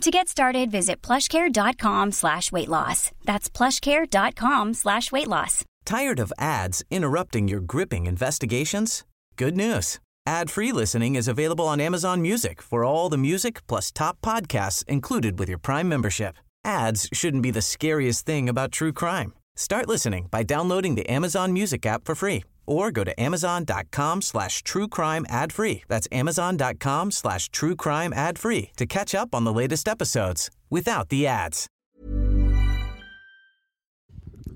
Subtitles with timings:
[0.00, 3.10] To get started, visit plushcare.com slash weight loss.
[3.24, 5.64] That's plushcare.com slash weight loss.
[5.84, 9.04] Tired of ads interrupting your gripping investigations?
[9.36, 10.00] Good news.
[10.26, 15.38] Ad-free listening is available on Amazon Music for all the music plus top podcasts included
[15.38, 16.36] with your Prime membership.
[16.64, 19.34] Ads shouldn't be the scariest thing about true crime.
[19.56, 24.62] Start listening by downloading the Amazon Music app for free or go to amazon.com slash
[24.62, 25.82] true crime ad free.
[25.88, 31.08] That's amazon.com slash true crime ad free to catch up on the latest episodes without
[31.08, 31.66] the ads.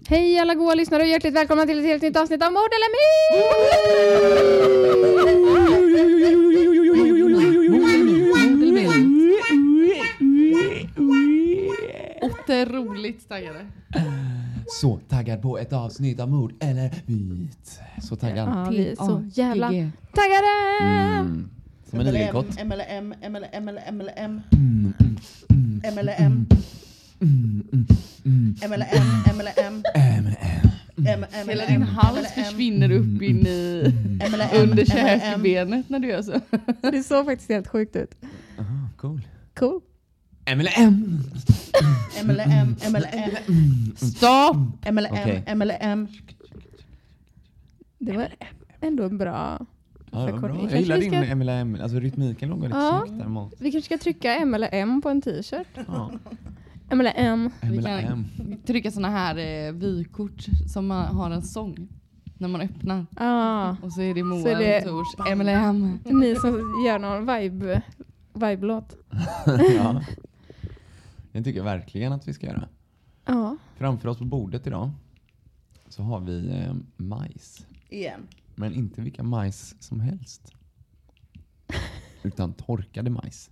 [0.09, 2.89] Hej alla goa lyssnare och hjärtligt välkomna till ett helt nytt avsnitt av Mord eller
[12.23, 13.67] Otroligt taggade.
[14.70, 17.80] Så taggad på ett avsnitt av mord eller myt.
[18.02, 18.48] Så taggad.
[18.48, 19.91] Ja, vi är så jävla GG.
[20.14, 20.78] taggade!
[21.20, 21.50] Mm.
[21.91, 22.64] Som en igelkott.
[22.64, 24.41] MLM, MLM, MLM,
[25.94, 26.46] MLM,
[28.24, 28.96] Mm, MLM,
[29.34, 29.83] MLM,
[30.96, 33.92] MLM, Hela din hals försvinner upp in i
[34.55, 36.41] under käkbenet när du gör så.
[36.83, 38.14] Det såg faktiskt helt sjukt ut.
[38.58, 39.20] Aha, cool.
[39.58, 39.80] Cool.
[40.57, 41.19] MLM!
[42.25, 44.57] MLM, MLM, Stopp!
[44.91, 45.45] MLM, Okej.
[45.55, 46.09] MLM.
[47.99, 48.29] Det var
[48.81, 49.67] ändå en bra...
[50.11, 50.51] Ja, det var Förkortning.
[50.51, 50.59] bra.
[50.61, 51.79] Kanske Jag gillar vi din ska- MLM.
[51.83, 53.03] Alltså rytmiken låg väldigt Ja.
[53.07, 53.55] snyggt däremot.
[53.59, 55.67] Vi kanske ska trycka M eller M på en t-shirt.
[55.87, 56.11] Ja.
[56.91, 57.51] MLM.
[57.63, 58.01] Vi MLM.
[58.07, 58.25] kan
[58.67, 61.89] trycka såna här eh, vykort som man har en sång
[62.39, 63.07] när man öppnar.
[63.19, 63.77] Ja.
[63.83, 65.99] Och så är det Så Moa är det- Tors MLM.
[66.05, 66.53] Ni som
[66.87, 67.83] gör någon vibe,
[68.35, 68.97] vibe-låt.
[69.77, 70.03] ja.
[71.33, 72.68] Jag tycker verkligen att vi ska göra.
[73.24, 73.56] Ja.
[73.77, 74.90] Framför oss på bordet idag
[75.89, 77.66] så har vi eh, majs.
[77.89, 78.20] Igen.
[78.55, 80.52] Men inte vilka majs som helst.
[82.22, 83.50] Utan torkade majs.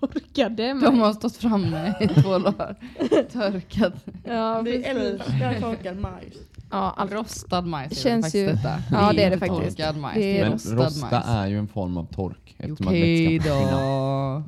[0.00, 2.76] Torkade De har stått framme i två dagar.
[3.32, 3.94] Törkat.
[4.24, 4.86] Ja, Vi precis.
[4.96, 6.34] älskar torkad majs.
[6.70, 7.12] Ja, allt.
[7.12, 8.82] Rostad majs är Känns det ju- faktiskt detta.
[8.90, 9.76] Ja, det är det inte faktiskt.
[9.76, 11.26] Torkad majs, Det det är Men rostad rosta majs.
[11.28, 12.54] är ju en form av tork.
[12.58, 13.60] Eftersom Okej att vätskan då.
[13.60, 13.82] försvinner.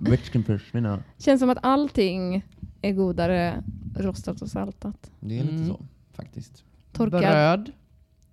[0.00, 1.03] Vätskan försvinner.
[1.19, 2.44] Känns som att allting
[2.82, 3.65] är godare
[3.97, 5.10] rostat och saltat.
[5.21, 5.69] Det är lite Mm.
[5.69, 5.81] så
[6.12, 6.65] faktiskt.
[6.93, 7.72] Torkad, Bröd.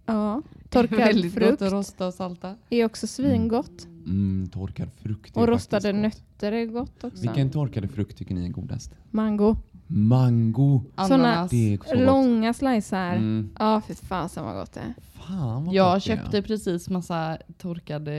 [0.06, 0.42] ja.
[0.70, 2.56] torkad väldigt frukt gott att rosta och salta.
[2.70, 3.86] är också svingott.
[4.06, 7.22] Mm, torkad frukt är Och rostade nötter är gott också.
[7.22, 8.92] Vilken torkade frukt tycker ni är godast?
[9.12, 9.56] Mango.
[9.88, 10.84] Mango.
[10.96, 11.52] Ananas.
[11.52, 12.06] Det är så gott.
[12.06, 13.14] Långa slicer.
[13.16, 13.50] Mm.
[13.60, 14.94] Ja, fy fasen vad gott det är.
[15.28, 16.18] Fan vad Jag gott det är.
[16.18, 18.12] köpte precis massa torkade,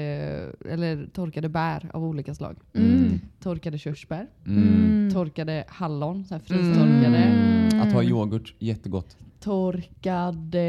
[0.71, 2.57] eller torkade bär av olika slag.
[2.75, 3.21] Mm.
[3.43, 5.11] Torkade körsbär, Mm.
[5.13, 7.17] torkade hallon, så här frystorkade.
[7.17, 7.81] Mm.
[7.81, 9.17] Att ha yoghurt, jättegott.
[9.41, 10.69] Torkade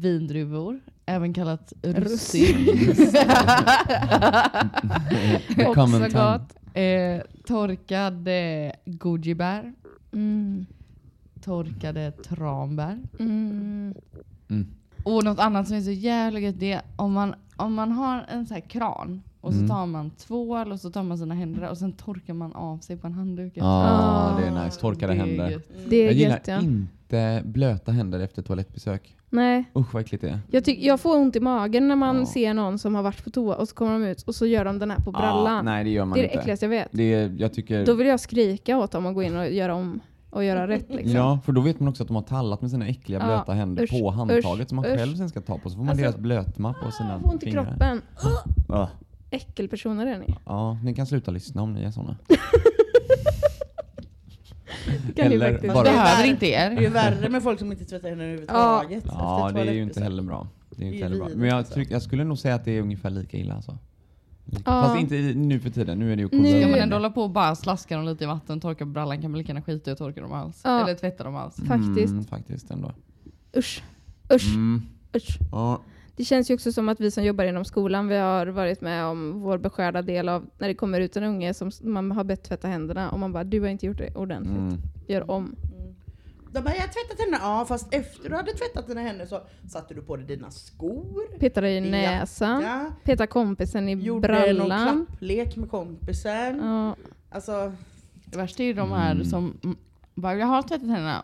[0.00, 2.86] vindruvor, även kallat Russin.
[5.66, 6.56] Också gott.
[6.74, 9.72] Eh, torkade gojibär,
[10.12, 10.66] Mm.
[11.40, 12.98] torkade tranbär.
[13.18, 13.94] Mm.
[14.50, 14.66] Mm.
[15.04, 18.24] Och något annat som är så jävla gött det är om man, om man har
[18.28, 19.68] en sån här kran och så Mm.
[19.68, 22.96] tar man tvål och så tar man sina händer och sen torkar man av sig
[22.96, 23.52] på en handduk.
[23.56, 24.40] Ja, Ah.
[24.40, 24.80] det är nice.
[24.80, 25.50] Torkade Det är händer.
[25.50, 25.68] gött.
[25.88, 26.60] Det är Jag gillar gött ja.
[26.60, 29.16] inte blöta händer efter toalettbesök.
[29.32, 30.38] Nej, Usch vad äckligt det är.
[30.50, 32.26] jag, tyck, jag får ont i magen när man Ja.
[32.26, 34.64] ser någon som har varit på toa och så kommer de ut och så gör
[34.64, 35.56] de den här på brallan.
[35.56, 36.88] Ja, nej det gör man det är det äckligaste jag vet.
[36.92, 37.86] Det är, jag tycker...
[37.86, 40.86] Då vill jag skrika åt dem och gå in och göra om och göra rätt
[40.88, 41.16] liksom.
[41.16, 43.52] Ja, för då vet man också att de har tallat med sina äckliga Ja, blöta
[43.52, 45.70] händer usch, på handtaget som man usch, själv sen ska ta på.
[45.70, 47.64] Så får man Alltså, deras blötma på sina Jag får ont i fingrar.
[47.64, 48.02] kroppen.
[48.68, 48.86] Ah.
[49.30, 50.34] Äckelpersoner är ni.
[50.46, 52.16] Ja, ni kan sluta lyssna om ni är såna.
[55.16, 55.74] Kan Eller faktiskt.
[55.74, 56.90] bara- Det behöver inte Det är ju er.
[56.90, 59.04] värre med folk som inte tvättar händerna överhuvudtaget.
[59.06, 60.48] Ja, det är ju inte heller bra.
[60.70, 61.28] Det är ju inte heller bra.
[61.34, 63.78] Men jag, tyck, jag skulle nog säga att det är ungefär lika illa alltså.
[64.44, 64.62] Lika.
[64.70, 65.98] Fast inte i- nu för tiden.
[65.98, 68.24] Nu är det ju Nu- Ska man ändå hålla på och bara slaska dem lite
[68.24, 70.60] i vatten, torka brallan kan man lika gärna skita i och torka dem alls.
[70.64, 70.82] Ja.
[70.82, 71.56] Eller tvätta dem alls.
[71.56, 72.12] Faktiskt.
[72.12, 72.92] Mm, faktiskt ändå.
[73.56, 73.82] Usch.
[74.34, 74.54] Usch.
[74.54, 74.82] Mm.
[75.16, 75.38] Usch.
[75.52, 75.80] Ja.
[76.16, 79.04] Det känns ju också som att vi som jobbar inom skolan, vi har varit med
[79.04, 82.42] om vår beskärda del av när det kommer ut en unge som man har bett
[82.42, 84.56] tvätta händerna och man bara du har inte gjort det ordentligt.
[84.56, 84.78] Mm.
[85.08, 85.56] Gör om.
[86.52, 87.38] De bara, jag har tvättat händerna.
[87.44, 91.38] Ja, fast efter du hade tvättat dina händer så satte du på dig dina skor.
[91.38, 92.62] Peta dig i näsan.
[92.62, 92.92] Ja.
[93.04, 95.06] Peta kompisen i Gjorde någon brallan.
[95.06, 96.58] klapplek med kompisen.
[96.62, 96.96] Ja.
[97.30, 97.72] Alltså,
[98.24, 99.24] Det värsta är ju de här Mm.
[99.24, 99.76] som mm,
[100.14, 101.22] bara, jag har tvättat händerna.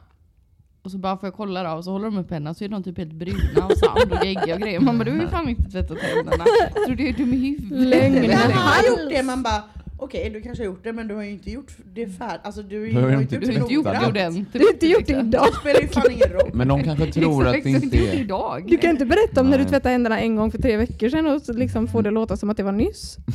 [0.86, 2.68] Och så bara får jag kolla då, och så håller de upp händerna så är
[2.68, 4.80] de typ helt bruna av sand och geggiga och grejer.
[4.80, 6.44] Man bara, du har ju fan inte tvättat tänderna.
[6.86, 7.88] Tror du är dum i huvudet?
[7.88, 8.12] Lögn.
[8.12, 8.30] Nej.
[8.32, 9.62] han har gjort det, man bara
[9.98, 12.40] okej du kanske har gjort det men du har ju inte gjort det färdigt.
[12.42, 14.52] Alltså du, Du har har ju inte inte Du har inte gjort det ordentligt.
[14.52, 15.28] Du har inte gjort det liksom.
[15.28, 15.46] idag.
[15.52, 16.50] Det spelar ju fan ingen roll.
[16.54, 18.20] Men de kanske tror att det inte inte gjort det är...
[18.20, 18.64] idag.
[18.68, 19.70] Du kan inte berätta om när du Nej.
[19.70, 22.56] tvättade händerna en gång för tre veckor sedan och liksom få det låta som att
[22.56, 23.16] det var nyss.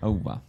[0.00, 0.40] Oh, va.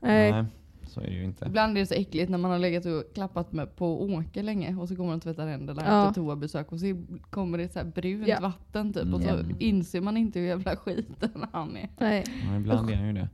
[0.00, 0.44] Nej.
[0.90, 1.44] Så är det ju inte.
[1.46, 4.76] Ibland är det så äckligt när man har legat och klappat med på Åke länge
[4.76, 6.08] och så går man och tvättar händerna Ja.
[6.08, 6.86] efter toabesök och så
[7.30, 8.38] kommer det så här brunt Ja.
[8.40, 9.56] vatten typ och så Mm.
[9.58, 11.88] inser man inte hur jävla skiten han är.
[11.98, 12.24] Nej.
[12.50, 13.28] Ja, ibland är han ju det.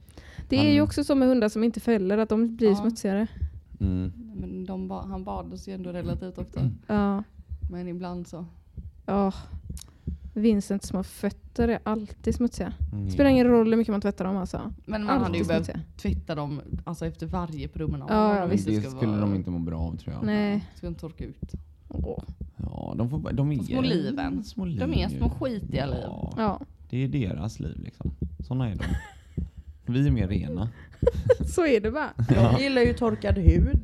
[0.48, 2.74] Det är ju Han- också så med hundar som inte fäller, att de blir Ja.
[2.76, 3.26] smutsigare.
[3.80, 4.12] Mm.
[4.34, 6.60] Men de ba- han badas ju ändå relativt ofta.
[6.86, 7.22] Ja.
[7.70, 8.44] Men ibland så.
[9.06, 9.32] Ja.
[10.36, 12.72] Vincents små fötter är alltid smutsiga.
[12.92, 13.10] Mm.
[13.10, 14.72] Spelar ingen roll hur mycket man tvättar dem alltså.
[14.84, 15.84] Men man hade ju Alltid behövt smutsiga.
[16.14, 18.08] tvätta dem alltså efter varje promenad.
[18.10, 18.66] Ja, ja, de visst.
[18.66, 20.24] Det skulle vara- de inte må bra av tror jag.
[20.26, 20.64] Nej.
[20.74, 21.52] Ska inte torka ut.
[21.88, 22.22] Åh.
[22.56, 24.44] Ja, de, får, de är små liven.
[24.44, 25.18] Små De liv är ju.
[25.18, 25.96] små skitiga liv.
[26.02, 26.60] Ja, Ja,
[26.90, 28.10] det är deras liv liksom.
[28.46, 28.84] Såna är de.
[29.92, 30.68] Vi är mer rena.
[31.54, 32.10] så är det bara.
[32.28, 33.82] De gillar ju torkad hud.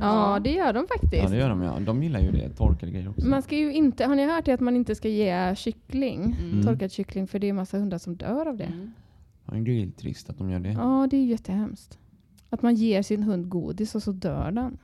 [0.00, 1.22] Ja, det gör de faktiskt.
[1.22, 1.78] Ja det gör de ja.
[1.80, 2.48] De gillar ju det.
[2.48, 3.26] Torkade grejer också.
[3.26, 6.62] Man ska ju inte, har ni hört det att man inte ska ge kyckling, Mm.
[6.66, 8.64] torkad kyckling, för det är massa hundar som dör av det.
[8.64, 8.92] Mm.
[9.46, 10.72] Ja, det är ju trist att de gör det.
[10.72, 11.98] Ja, det är ju jättehemskt.
[12.50, 14.78] Att man ger sin hund godis och så dör den.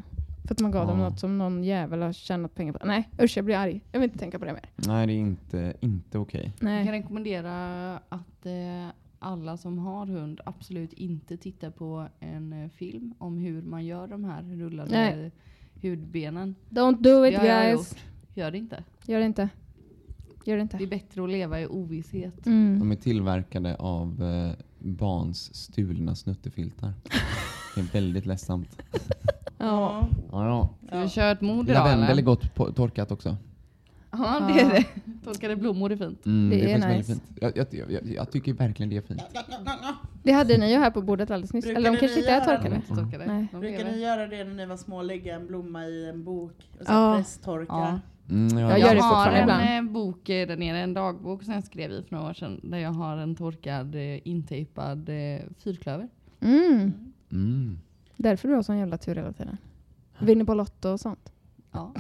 [0.47, 1.09] För att man gav dem Ja.
[1.09, 2.87] något som någon jävel har tjänat pengar på.
[2.87, 3.81] Nej, usch jag blir arg.
[3.93, 4.69] Jag vill inte tänka på det mer.
[4.77, 6.53] Nej det är inte, inte okej.
[6.61, 8.89] Jag kan rekommendera att eh,
[9.23, 14.07] alla som har hund absolut inte tittar på en eh, film om hur man gör
[14.07, 15.31] de här rullade Nej.
[15.83, 16.55] hudbenen.
[16.71, 17.73] Don't do it guys.
[17.73, 18.05] gjort.
[18.35, 18.85] Gör det inte.
[19.07, 19.49] Gör det inte.
[20.45, 20.87] Gör det Det är inte.
[20.97, 22.47] bättre att leva i ovisshet.
[22.47, 22.79] Mm.
[22.79, 26.93] De är tillverkade av eh, barns stulna snuttefiltar.
[27.75, 28.83] Det är väldigt ledsamt.
[29.63, 30.09] Ja.
[30.33, 30.69] Ja, ja.
[30.89, 32.23] Ska vi köra ett mord idag Lavendel är eller?
[32.23, 33.37] gott på, torkat också.
[34.13, 34.85] Ja det är det.
[35.25, 36.27] Torkade blommor är fint.
[36.27, 36.89] Mm, Det det, är är nice.
[36.89, 37.23] väldigt fint.
[37.41, 39.23] Jag, jag, jag, jag tycker verkligen det är fint.
[40.23, 41.65] Det hade ni ju här på bordet alldeles nyss.
[41.65, 42.77] Brukar Eller de ni kanske inte är torkade.
[42.77, 43.27] inte torkade.
[43.27, 43.47] Nej.
[43.53, 43.93] De Brukar lever.
[43.93, 45.03] ni göra det när ni var små?
[45.03, 47.15] Lägga en blomma i en bok och så Ja.
[47.17, 47.67] presstorka?
[47.73, 48.01] Ja.
[48.31, 49.89] Mm, Jag jag, Jag har en ibland.
[49.89, 52.61] eh, bok eh, där nere, en dagbok som jag skrev i för några år sedan.
[52.63, 55.11] Där jag har en torkad, eh, intejpad
[55.65, 56.09] fyrklöver.
[56.41, 56.93] Mm.
[57.33, 57.79] mm.
[58.17, 59.57] Därför du har sån jävla tur hela tiden.
[60.19, 61.33] Vinner på Lotto och sånt.
[61.73, 61.95] Ja.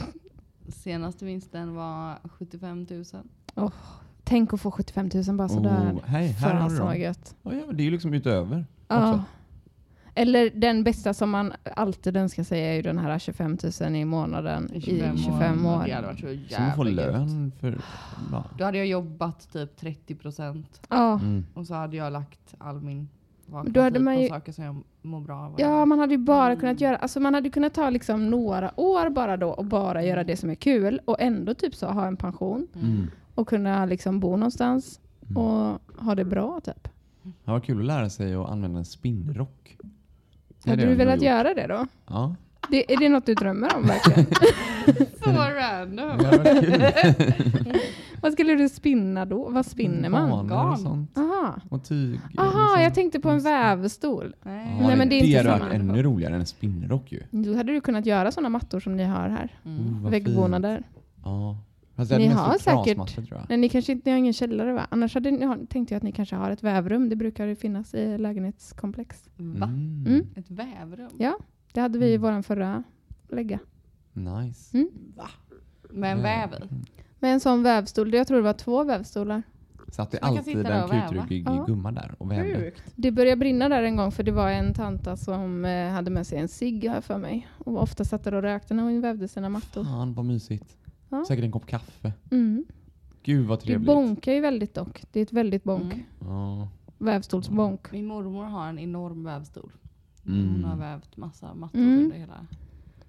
[0.70, 3.72] Senaste vinsten var 75 000.
[4.24, 5.92] Tänk att få 75 000 bara sådär.
[5.92, 6.98] Oh, hej, här har du dem.
[7.00, 7.34] gött.
[7.42, 9.10] Ja, det är ju liksom utöver Ja.
[9.10, 9.22] också.
[10.14, 14.04] Eller den bästa som man alltid önskar sig är ju den här 25 000 i
[14.04, 15.84] månaden i 25 år.
[15.86, 16.26] Det hade varit så
[16.76, 17.12] får jävla gött.
[17.12, 17.78] lön för...
[18.32, 18.44] Ja.
[18.58, 21.12] Då hade jag jobbat typ 30 procent Ja.
[21.20, 21.46] Mm.
[21.54, 23.08] och så hade jag lagt all min
[23.50, 25.54] vakna Då hade tid man på ju- saker som jag mår bra av.
[25.58, 29.10] ja, man hade ju bara kunnat göra, alltså man hade kunnat ta liksom några år
[29.10, 32.16] bara då och bara göra det som är kul och ändå typ så ha en
[32.16, 33.10] pension Mm.
[33.34, 35.00] och kunna liksom bo någonstans
[35.30, 35.36] Mm.
[35.36, 36.88] och ha det bra typ.
[37.44, 39.76] Det var kul att lära sig att använda en spinnrock.
[40.66, 41.22] Hade du velat gjort.
[41.24, 41.86] göra det då?
[42.06, 42.34] Ja.
[42.70, 44.26] Det, är det något du drömmer om verkligen?
[45.24, 46.18] Så random.
[48.20, 48.26] Det.
[48.26, 49.48] Vad skulle du spinna då?
[49.50, 50.30] Vad spinner man?
[50.30, 50.70] Banor Garn.
[50.72, 51.18] och sånt.
[51.18, 52.20] Aha, Och tyg.
[52.36, 52.82] Aha liksom.
[52.82, 54.34] jag tänkte på en vävstol.
[54.42, 54.76] Nej.
[54.80, 55.72] Nej, men det är inte hade samma.
[55.74, 57.22] ännu roligare än en spinnrock ju.
[57.30, 59.54] Då hade du kunnat göra sådana mattor som ni har här.
[59.64, 59.78] Mm.
[59.96, 60.82] Oh, vad Väggbonader.
[61.24, 61.58] Ja.
[61.96, 63.48] Det hade Ni har säkert-.
[63.48, 64.86] Nej, ni kanske inte ni har ingen källare va?
[64.90, 67.08] Annars hade ni, har- tänkte jag att ni kanske har ett vävrum.
[67.08, 69.28] Det brukar ju finnas i lägenhetskomplex.
[69.36, 69.66] Va?
[69.66, 70.04] Mm.
[70.06, 70.26] Mm.
[70.36, 71.10] Ett vävrum?
[71.18, 71.38] Ja,
[71.72, 72.22] det hade vi i Mm.
[72.22, 72.82] våran förra
[73.28, 73.58] lägga.
[74.12, 74.76] Nice.
[74.76, 74.88] Mm.
[75.90, 76.74] Med en väv i?
[77.20, 78.14] Med en sån vävstol.
[78.14, 79.42] Jag tror det var två vävstolar.
[79.88, 81.64] Satt det man alltid en kutryggig Ja.
[81.66, 82.54] gumma där och vävde?
[82.56, 82.82] Sjukt.
[82.96, 86.26] Det började brinna där en gång för det var en tanta som eh, hade med
[86.26, 87.48] sig en cigg här för mig.
[87.58, 89.84] Och ofta satt där och rökte när hon vävde sina mattor.
[89.84, 90.76] Fan vad mysigt.
[91.08, 91.24] Ja.
[91.28, 92.12] Säkert en kopp kaffe.
[92.30, 92.64] Mm.
[93.22, 93.86] Gud vad Det trevligt.
[93.86, 95.02] bonkar ju väldigt dock.
[95.12, 95.92] Det är ett väldigt bonk.
[95.94, 96.04] Mm.
[96.20, 96.68] Ja.
[96.98, 97.92] Vävstolsbonk.
[97.92, 99.72] Min mormor har en enorm vävstol.
[100.26, 100.48] Mm.
[100.52, 101.98] Hon har vävt massa mattor Mm.
[102.04, 102.46] under hela...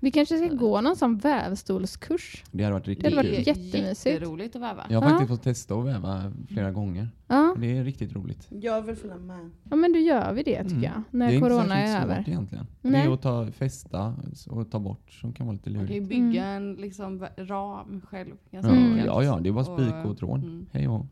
[0.03, 2.43] Vi kanske ska gå någon sån vävstolskurs.
[2.51, 3.48] Det hade varit Det riktigt hade varit kul.
[3.48, 4.05] jättemysigt.
[4.05, 4.86] jätteroligt att väva.
[4.89, 5.10] Jag har Ja.
[5.10, 7.10] faktiskt fått testa att väva flera gånger.
[7.27, 8.48] Ja, Det är riktigt roligt.
[8.50, 9.50] Jag vill följa med.
[9.70, 10.84] ja men då gör vi det tycker Mm.
[10.84, 11.03] jag.
[11.12, 12.15] När det är corona inte är över.
[12.15, 12.67] svårt egentligen.
[12.81, 13.05] Det Nej.
[13.08, 14.15] är att ta, fästa
[14.50, 16.10] och ta bort som kan vara lite Man kan ju lurigt.
[16.10, 16.63] bygga Mm.
[16.70, 18.34] en liksom, ram själv.
[18.51, 19.05] Ganska Ja, Mm.
[19.05, 20.43] ja, ja, det är bara spik Och, och tråd.
[20.43, 20.65] mm.
[20.72, 21.05] Hej och.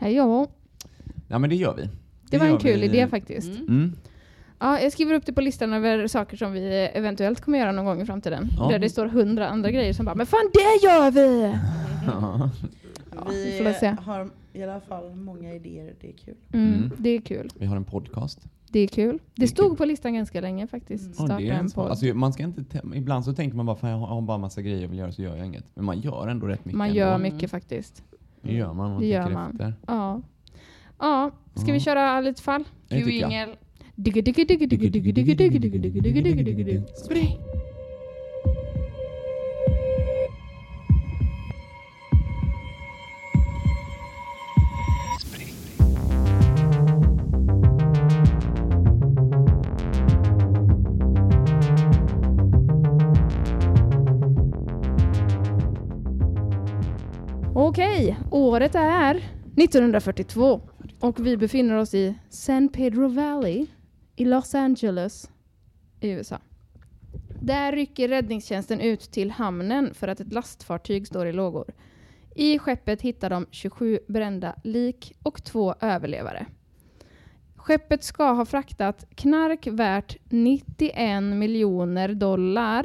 [0.00, 0.46] Hej ja,
[1.28, 1.88] Ja men det gör vi.
[2.30, 2.86] det var en kul vi.
[2.86, 3.60] idé faktiskt.
[3.60, 3.92] Mm.
[4.60, 7.84] Ja, jag skriver upp det på listan över saker som vi eventuellt kommer göra någon
[7.84, 8.48] gång i framtiden.
[8.58, 8.68] Ja.
[8.68, 11.54] Där det står hundra andra grejer som bara Men fan det gör vi!
[12.06, 12.50] Ja.
[13.16, 16.34] Ja, vi har i alla fall många idéer, det är kul.
[16.52, 16.92] Mm, Mm.
[16.98, 17.50] Det är kul.
[17.58, 18.40] Vi har en podcast.
[18.70, 19.18] Det är kul.
[19.34, 19.76] Det är Det stod kul.
[19.76, 21.04] på listan ganska länge faktiskt.
[21.04, 21.14] Mm.
[21.18, 21.90] Ja, Starta det är en podd.
[21.90, 24.80] alltså, man ska inte ibland så tänker man bara fan jag har bara massa grejer
[24.82, 25.64] jag vill göra så gör jag inget.
[25.74, 26.78] Men man gör ändå rätt mycket.
[26.78, 26.98] man ändå.
[26.98, 27.22] gör Mm.
[27.34, 28.02] mycket faktiskt.
[28.42, 28.90] Det gör man.
[28.90, 29.50] Man Det gör man.
[29.50, 29.74] efter.
[29.86, 30.20] Ja.
[30.98, 31.80] Ja, ska vi Ja.
[31.80, 32.64] köra lite fall?
[32.88, 32.94] Det
[36.94, 37.40] Spring!
[57.54, 59.14] Okej, året är
[59.56, 60.60] 1942
[61.00, 63.66] och vi befinner oss i San Pedro Valley
[64.18, 65.30] i Los Angeles
[66.00, 66.38] i USA.
[67.40, 71.72] Där rycker räddningstjänsten ut till hamnen för att ett lastfartyg står i lågor.
[72.34, 76.46] I skeppet hittar de 27 brända lik och två överlevare.
[77.56, 82.82] Skeppet ska ha fraktat knark värt 91 miljoner dollar.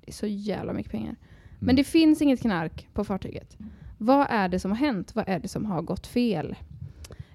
[0.00, 1.16] Det är så jävla mycket pengar.
[1.58, 3.56] Men det finns inget knark på fartyget.
[3.98, 5.14] Vad är det som har hänt?
[5.14, 6.56] Vad är det som har gått fel?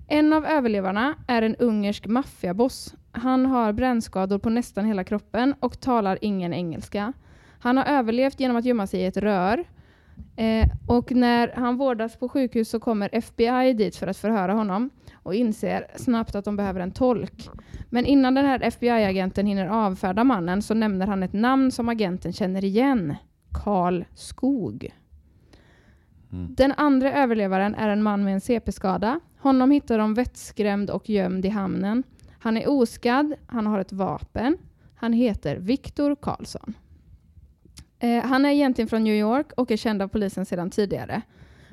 [0.07, 2.95] En av överlevarna är en ungersk maffiaboss.
[3.15, 7.13] Han har brännskador på nästan hela kroppen och talar ingen engelska.
[7.59, 9.63] Han har överlevt genom att gömma sig i ett rör.
[10.35, 14.89] Eh, och när han vårdas på sjukhus så kommer FBI dit för att förhöra honom
[15.13, 17.49] och inser snabbt att de behöver en tolk.
[17.89, 22.33] Men innan den här FBI-agenten hinner avfärda mannen så nämner han ett namn som agenten
[22.33, 23.15] känner igen.
[23.63, 24.93] Karl Skog.
[26.31, 26.55] Mm.
[26.55, 29.19] Den andra överlevaren är en man med en CP-skada.
[29.37, 32.03] Honom hittar de vettskrämd och gömd i hamnen.
[32.45, 34.57] Han är oskadd, han har ett vapen.
[34.95, 36.73] Han heter Viktor Karlsson.
[37.99, 41.21] Eh, han är egentligen från New York och är känd av polisen sedan tidigare.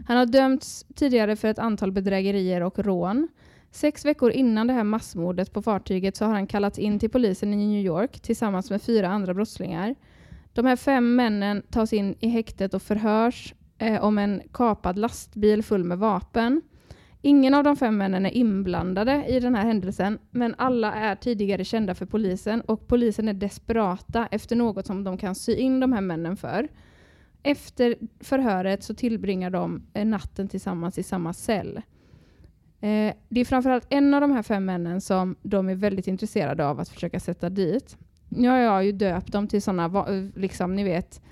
[0.06, 3.28] Han har dömts tidigare för ett antal bedrägerier och rån.
[3.70, 7.54] Sex veckor innan det här massmordet på fartyget så har han kallats in till polisen
[7.54, 9.94] i New York tillsammans med fyra andra brottslingar.
[10.52, 15.62] De här fem männen tas in i häktet och förhörs eh, om en kapad lastbil
[15.62, 16.62] full med vapen.
[17.24, 21.64] Ingen av de fem männen är inblandade i den här händelsen, men alla är tidigare
[21.64, 25.92] kända för polisen och polisen är desperata efter något som de kan sy in de
[25.92, 26.68] här männen för.
[27.42, 31.76] Efter förhöret så tillbringar de eh, natten tillsammans i samma cell.
[32.80, 36.66] Eh, det är framförallt en av de här fem männen som de är väldigt intresserade
[36.66, 37.96] av att försöka sätta dit.
[38.28, 41.22] Nu har jag ju döpt dem till sådana, eh, liksom ni vet,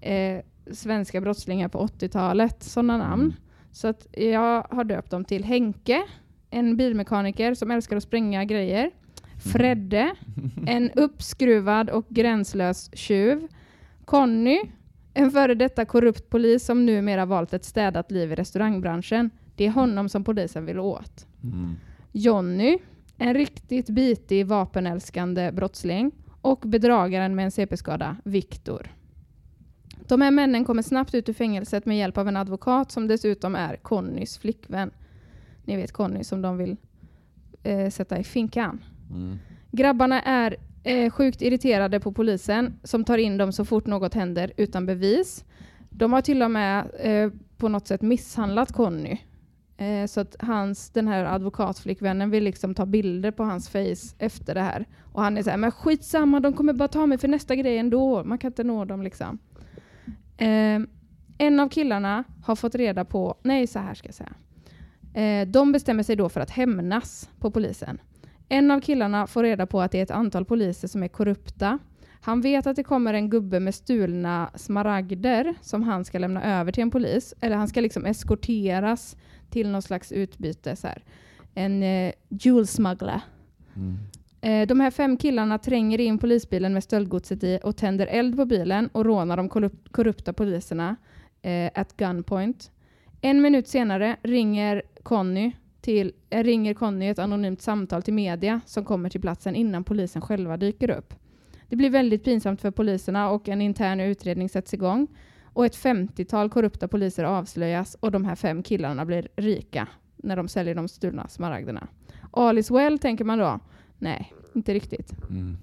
[0.00, 0.40] eh,
[0.72, 3.34] svenska brottslingar på 80-talet, sådana namn.
[3.72, 6.02] Så att jag har döpt dem till Henke,
[6.50, 8.90] en bilmekaniker som älskar att spränga grejer.
[9.52, 10.14] Fredde,
[10.66, 13.46] en uppskruvad och gränslös tjuv.
[14.04, 14.60] Conny,
[15.14, 19.30] en före detta korrupt polis som numera valt ett städat liv i restaurangbranschen.
[19.56, 21.26] Det är honom som polisen vill åt.
[21.42, 21.74] Mm.
[22.12, 22.78] Jonny,
[23.16, 26.12] en riktigt bitig vapenälskande brottsling.
[26.42, 28.90] Och bedragaren med en CP-skada, Viktor.
[30.10, 33.54] De här männen kommer snabbt ut ur fängelset med hjälp av en advokat som dessutom
[33.54, 34.90] är Connys flickvän.
[35.64, 36.76] Ni vet Conny som de vill
[37.62, 38.84] eh, sätta i finkan.
[39.10, 39.38] Mm.
[39.70, 44.52] Grabbarna är eh, sjukt irriterade på polisen som tar in dem så fort något händer
[44.56, 45.44] utan bevis.
[45.90, 49.18] De har till och med eh, på något sätt misshandlat Conny.
[49.76, 54.54] Eh, så att hans, den här advokatflickvännen vill liksom ta bilder på hans face efter
[54.54, 54.86] det här.
[55.12, 57.78] Och han är så här, men skitsamma, de kommer bara ta mig för nästa grej
[57.78, 58.24] ändå.
[58.24, 59.38] Man kan inte nå dem liksom.
[60.40, 60.80] Eh,
[61.38, 64.32] en av killarna har fått reda på, nej så här ska jag säga.
[65.14, 67.98] Eh, de bestämmer sig då för att hämnas på polisen.
[68.48, 71.78] En av killarna får reda på att det är ett antal poliser som är korrupta.
[72.20, 76.72] Han vet att det kommer en gubbe med stulna smaragder som han ska lämna över
[76.72, 77.34] till en polis.
[77.40, 79.16] Eller han ska liksom eskorteras
[79.50, 80.76] till någon slags utbyte.
[80.76, 81.04] Så här.
[81.54, 83.20] En eh, jewel smuggler.
[83.76, 83.98] Mm.
[84.40, 88.44] Eh, de här fem killarna tränger in polisbilen med stöldgodset i och tänder eld på
[88.44, 89.48] bilen och rånar de
[89.90, 90.96] korrupta poliserna
[91.42, 92.70] eh, at gunpoint.
[93.20, 98.84] En minut senare ringer Conny, till, äh, ringer Conny ett anonymt samtal till media som
[98.84, 101.14] kommer till platsen innan polisen själva dyker upp.
[101.68, 105.06] Det blir väldigt pinsamt för poliserna och en intern utredning sätts igång.
[105.52, 110.48] Och ett 50-tal korrupta poliser avslöjas och de här fem killarna blir rika när de
[110.48, 111.88] säljer de stulna smaragderna.
[112.30, 113.60] All is well, tänker man då.
[114.00, 115.12] Nej, inte riktigt.
[115.30, 115.56] Mm.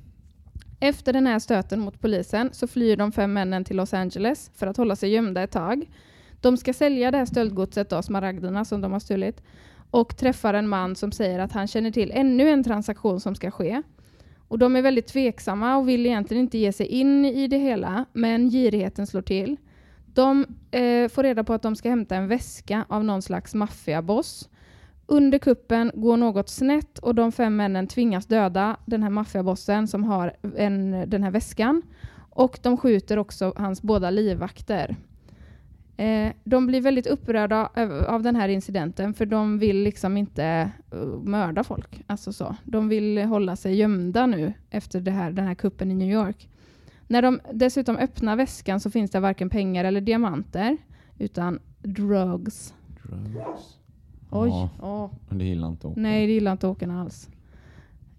[0.80, 4.68] Efter den här stöten mot polisen så flyr de fem männen till Los Angeles för
[4.68, 5.90] att hålla sig gömda ett tag.
[6.42, 9.44] De ska sälja det här stöldgodset, då, smaragderna som de har stulit,
[9.92, 13.52] och träffar en man som säger att han känner till ännu en transaktion som ska
[13.52, 13.82] ske.
[14.48, 18.06] Och de är väldigt tveksamma och vill egentligen inte ge sig in i det hela,
[18.14, 19.58] men girigheten slår till.
[20.06, 24.50] De eh, får reda på att de ska hämta en väska av någon slags maffiaboss
[25.08, 30.04] under kuppen går något snett och de fem männen tvingas döda den här maffiabossen som
[30.04, 31.82] har en, den här väskan.
[32.30, 34.96] Och de skjuter också hans båda livvakter.
[35.98, 37.70] Eh, de blir väldigt upprörda
[38.08, 42.04] av den här incidenten för de vill liksom inte uh, mörda folk.
[42.08, 42.56] Alltså så.
[42.64, 46.50] De vill hålla sig gömda nu efter det här, den här kuppen i New York.
[47.08, 50.78] När de dessutom öppnar väskan så finns det varken pengar eller diamanter
[51.18, 52.74] utan drugs.
[53.04, 53.77] Drugs.
[54.32, 54.50] Oj.
[54.50, 54.70] Ja.
[54.82, 55.38] åh.
[55.38, 56.00] Det gillar inte Åke.
[56.00, 57.30] Nej, det gillar inte åkarna alls.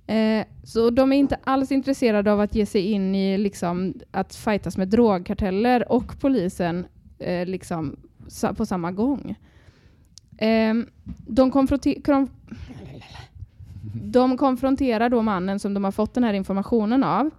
[0.06, 4.34] Eh, så de är inte alls intresserade av att ge sig in i liksom, att
[4.34, 6.86] fightas med drogkarteller och polisen
[7.18, 7.96] eh, liksom,
[8.56, 9.34] på samma gång.
[10.38, 10.74] Eh,
[11.26, 12.28] de, konfronte- krom-
[13.94, 17.30] de konfronterar då mannen som de har fått den här informationen av,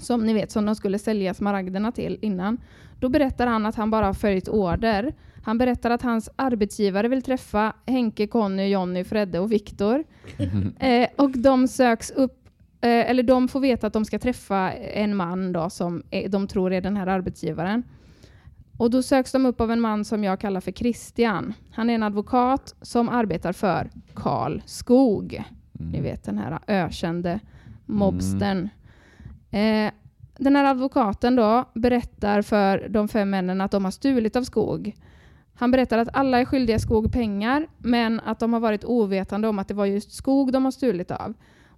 [0.00, 2.58] som ni vet, som de skulle sälja smaragderna till innan.
[3.00, 5.14] Då berättar han att han bara har följt order.
[5.48, 10.04] Han berättar att hans arbetsgivare vill träffa Henke, Conny, Jonny, Fredde och Viktor.
[10.80, 12.48] Eh, och de söks upp,
[12.80, 16.72] eh, eller de får veta att de ska träffa en man då som de tror
[16.72, 17.82] är den här arbetsgivaren.
[18.76, 21.54] Och då söks de upp av en man som jag kallar för Christian.
[21.70, 25.42] Han är en advokat som arbetar för Karl Skog.
[25.72, 27.40] Ni vet den här ökände
[27.86, 28.68] mobstern.
[29.50, 29.92] Eh,
[30.38, 34.94] den här advokaten då berättar för de fem männen att de har stulit av Skog.
[35.58, 39.58] Han berättar att alla är skyldiga Skog pengar, men att de har varit ovetande om
[39.58, 41.34] att det var just Skog de har stulit av.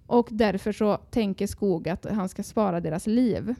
[0.07, 3.55] Och därför så tänker Skog att han ska spara deras liv.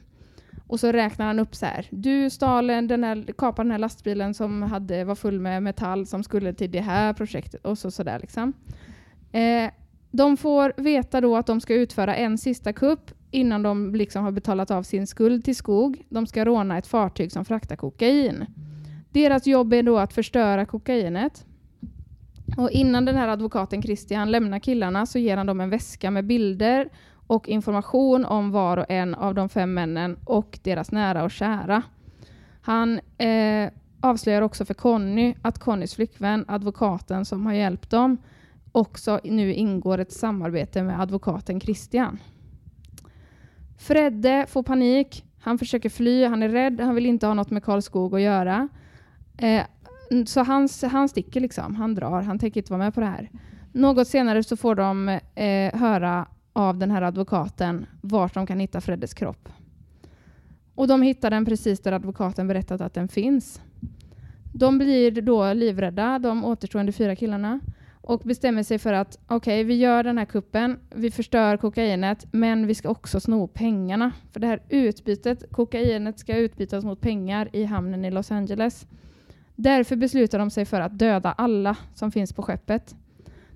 [0.66, 1.86] Och så räknar han upp så här.
[1.90, 6.22] Du stal den här, kapade den här lastbilen som hade, var full med metall som
[6.22, 7.66] skulle till det här projektet.
[7.66, 8.52] Och så sådär liksom.
[9.32, 9.70] Eh,
[10.10, 14.32] de får veta då att de ska utföra en sista kupp innan de liksom har
[14.32, 16.04] betalat av sin skuld till Skog.
[16.08, 18.46] De ska råna ett fartyg som fraktar kokain.
[19.12, 21.46] Deras jobb är då att förstöra kokainet.
[22.56, 26.24] Och innan den här advokaten Christian lämnar killarna så ger han dem en väska med
[26.24, 26.88] bilder
[27.26, 31.82] och information om var och en av de fem männen och deras nära och kära.
[32.62, 38.16] Han eh, avslöjar också för Conny att Connys flickvän, advokaten som har hjälpt dem,
[38.72, 42.18] också nu ingår ett samarbete med advokaten Christian.
[43.78, 45.24] Fredde får panik.
[45.40, 48.68] Han försöker fly, han är rädd, han vill inte ha något med Karlskog att göra.
[49.36, 49.66] Eh,
[50.26, 53.30] så han, han sticker liksom, han drar, han tänker inte vara med på det här.
[53.72, 58.80] Något senare så får de eh, höra av den här advokaten vart de kan hitta
[58.80, 59.48] Freddes kropp.
[60.74, 63.60] Och de hittar den precis där advokaten berättat att den finns.
[64.54, 67.60] De blir då livrädda, de återstående fyra killarna,
[68.02, 72.66] och bestämmer sig för att okej, vi gör den här kuppen, vi förstör kokainet, men
[72.66, 74.12] vi ska också sno pengarna.
[74.32, 78.86] För det här utbytet, kokainet ska utbytas mot pengar i hamnen i Los Angeles.
[79.62, 82.94] Därför beslutar de sig för att döda alla som finns på skeppet.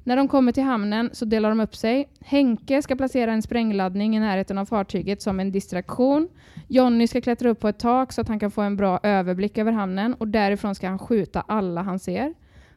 [0.04, 2.08] När de kommer till hamnen så delar de upp sig.
[2.20, 6.28] Henke ska placera en sprängladdning i närheten av fartyget som en distraktion.
[6.68, 9.58] Jonny ska klättra upp på ett tak så att han kan få en bra överblick
[9.58, 12.34] över hamnen och därifrån ska han skjuta alla han ser.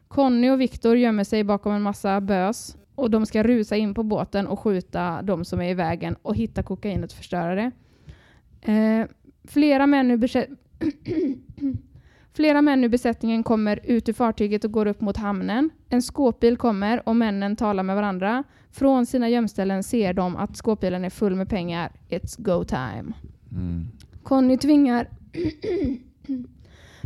[0.08, 4.02] Conny och Viktor gömmer sig bakom en massa bös och de ska rusa in på
[4.02, 7.70] båten och skjuta de som är i vägen och hitta kokainet och förstöra det.
[8.72, 9.06] Eh,
[9.44, 10.18] flera män ur
[12.32, 15.70] Flera män ur besättningen kommer ut ur fartyget och går upp mot hamnen.
[15.88, 18.44] En skåpbil kommer och männen talar med varandra.
[18.70, 21.92] Från sina gömställen ser de att skåpbilen är full med pengar.
[22.08, 23.12] It's go time.
[23.52, 23.86] Mm.
[24.22, 25.08] Conny tvingar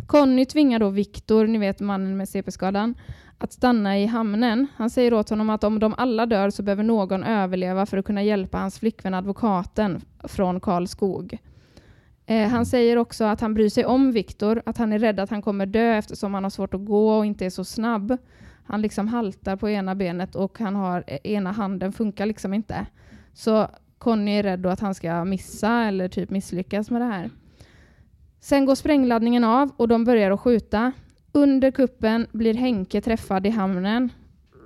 [0.06, 2.94] Conny tvingar då Viktor, ni vet mannen med CP-skadan,
[3.38, 4.66] att stanna i hamnen.
[4.76, 8.04] Han säger åt honom att om de alla dör så behöver någon överleva för att
[8.04, 11.38] kunna hjälpa hans flickvän advokaten från Karl Skog.
[12.26, 15.30] Eh, han säger också att han bryr sig om Viktor, att han är rädd att
[15.30, 18.16] han kommer dö eftersom han har svårt att gå och inte är så snabb.
[18.66, 22.86] Han liksom haltar på ena benet och han har, eh, ena handen funkar liksom inte.
[23.32, 27.30] Så Conny är rädd då att han ska missa eller typ misslyckas med det här.
[28.40, 30.92] Sen går sprängladdningen av och de börjar att skjuta.
[31.32, 34.12] Under kuppen blir Henke träffad i hamnen.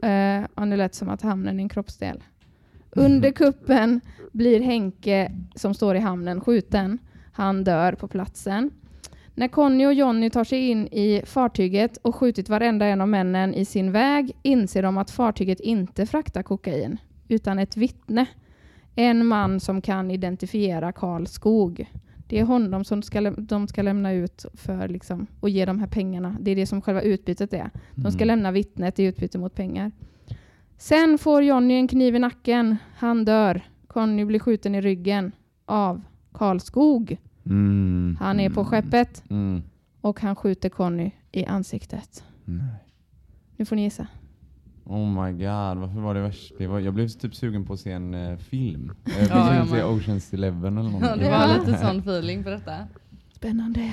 [0.04, 2.22] Uh, det lät som att hamnen är en kroppsdel.
[2.90, 4.00] Under kuppen
[4.32, 6.98] blir Henke, som står i hamnen, skjuten.
[7.38, 8.70] Han dör på platsen.
[9.34, 13.54] När Conny och Jonny tar sig in i fartyget och skjutit varenda en av männen
[13.54, 16.96] i sin väg inser de att fartyget inte fraktar kokain,
[17.28, 18.26] utan ett vittne.
[18.94, 21.92] En man som kan identifiera Karl Skog.
[22.28, 25.86] Det är honom som ska, de ska lämna ut för liksom, och ge de här
[25.86, 26.36] pengarna.
[26.40, 27.70] Det är det som själva utbytet är.
[27.94, 28.26] De ska Mm.
[28.28, 29.92] lämna vittnet i utbyte mot pengar.
[30.78, 32.76] Sen får Jonny en kniv i nacken.
[32.96, 33.60] Han dör.
[33.86, 35.32] Conny blir skjuten i ryggen
[35.66, 37.16] av Karl Skog.
[37.48, 38.16] Mm.
[38.20, 39.62] Han är på skeppet Mm.
[40.00, 42.24] och han skjuter Conny i ansiktet.
[42.44, 42.84] Nej.
[43.56, 44.06] Nu får ni gissa.
[44.84, 46.52] Oh my god, varför var det värst?
[46.58, 48.92] Det var, jag blev typ sugen på att se en eh, film.
[49.04, 49.82] Jag blev Ja, sugen på att se.
[49.84, 51.24] Oceans Eleven eller Ja, någonting.
[51.24, 52.76] det var lite sån feeling på detta.
[53.32, 53.90] Spännande.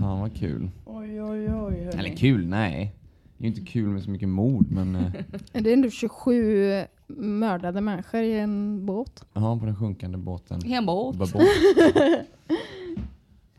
[0.00, 0.70] Fan vad kul.
[0.84, 1.48] Oj, oj, oj.
[1.52, 1.78] hörni.
[1.98, 2.94] Eller kul, nej.
[3.38, 5.12] Det är ju inte kul med så mycket mord men eh,
[5.52, 6.84] Det är ändå 27
[7.16, 9.24] mördade människor i en båt.
[9.32, 10.60] ja, på den sjunkande båten.
[10.62, 11.16] Hembåt.
[11.16, 11.42] Bara båt.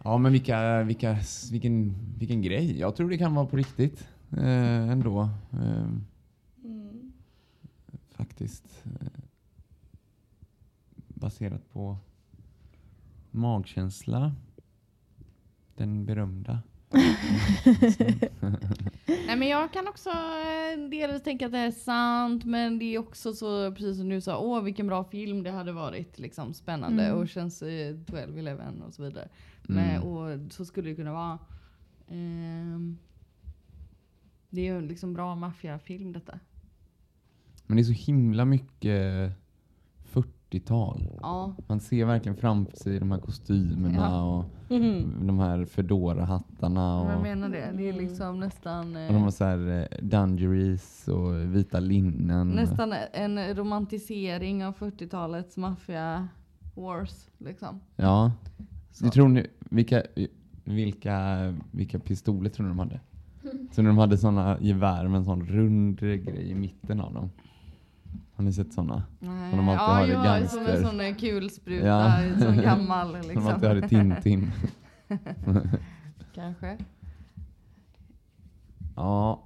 [0.03, 1.17] Ja men vilka, vilka,
[1.51, 2.79] vilken, vilken grej.
[2.79, 5.29] Jag tror det kan vara på riktigt eh, ändå.
[5.53, 5.87] Eh,
[6.63, 7.11] Mm.
[8.11, 8.83] faktiskt.
[8.85, 9.07] Eh,
[11.07, 11.97] baserat på
[13.31, 14.31] magkänsla.
[15.75, 16.59] Den berömda.
[19.27, 22.99] Nej men jag kan också eh, delvis tänka att det är sant men det är
[22.99, 26.19] också så precis som du sa, åh vilken bra film det hade varit.
[26.19, 27.17] Liksom, spännande Mm.
[27.19, 29.29] och känns eh, 12, 11 och så vidare.
[29.69, 29.83] Mm.
[29.85, 31.39] Men, och så skulle det kunna vara.
[32.07, 32.97] Ehm,
[34.49, 36.39] det är ju en liksom bra maffiafilm detta.
[37.67, 39.31] Men det är så himla mycket
[40.03, 41.17] 40-tal.
[41.21, 44.23] Ja, Man ser verkligen framför sig de här kostymerna Ja.
[44.37, 45.27] och Mhm.
[45.27, 47.05] de här Fedora-hattarna.
[47.09, 47.73] jag Och, menar det.
[47.77, 52.47] Det är liksom nästan eh, och de har så här eh, dungarees och vita linnen.
[52.49, 56.27] nästan en romantisering av 40-talets maffia
[56.75, 57.27] wars.
[57.37, 57.79] Liksom.
[57.95, 58.31] Ja.
[58.91, 59.09] Så.
[59.09, 60.03] Tror ni, vilka,
[60.63, 61.37] vilka,
[61.71, 62.99] vilka pistoler tror ni de hade?
[63.71, 67.29] Så när de hade såna gevär med en sån rund grej i mitten av dem.
[68.35, 69.03] Har ni sett såna?
[69.19, 69.49] Nej.
[69.49, 70.77] Som de alltid ja, har i gangster.
[70.81, 72.21] som en sån kulspruta, Ja.
[72.39, 73.47] sån gammal Som de liksom.
[73.47, 74.51] alltid hade Tintin.
[76.35, 76.77] Kanske.
[78.95, 79.43] Ja,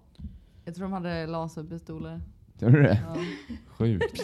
[0.65, 2.21] Jag tror de hade laserpistoler.
[2.59, 2.99] Tror du det?
[3.15, 3.21] Ja.
[3.67, 4.21] Sjukt.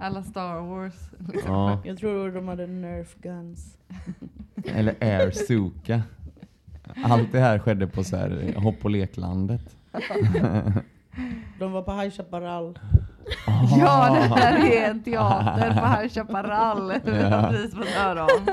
[0.00, 0.94] Alla Star Wars.
[1.32, 1.52] Liksom.
[1.54, 1.78] Ja.
[1.84, 3.76] Jag tror de hade nerf guns.
[4.74, 6.02] Eller Air Suka.
[7.04, 9.76] Allt det här skedde på så här hopp och leklandet.
[11.58, 12.78] De var på High Chaparral.
[13.80, 16.88] Ja, det här är en teater på High Chaparral.
[17.04, 17.48] Det har Ja.
[17.50, 18.46] precis fått höra om.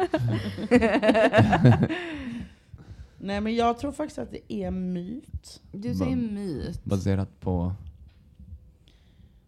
[3.21, 5.61] Nej men jag tror faktiskt att det är myt.
[5.71, 6.85] Du säger myt.
[6.85, 7.73] Baserat på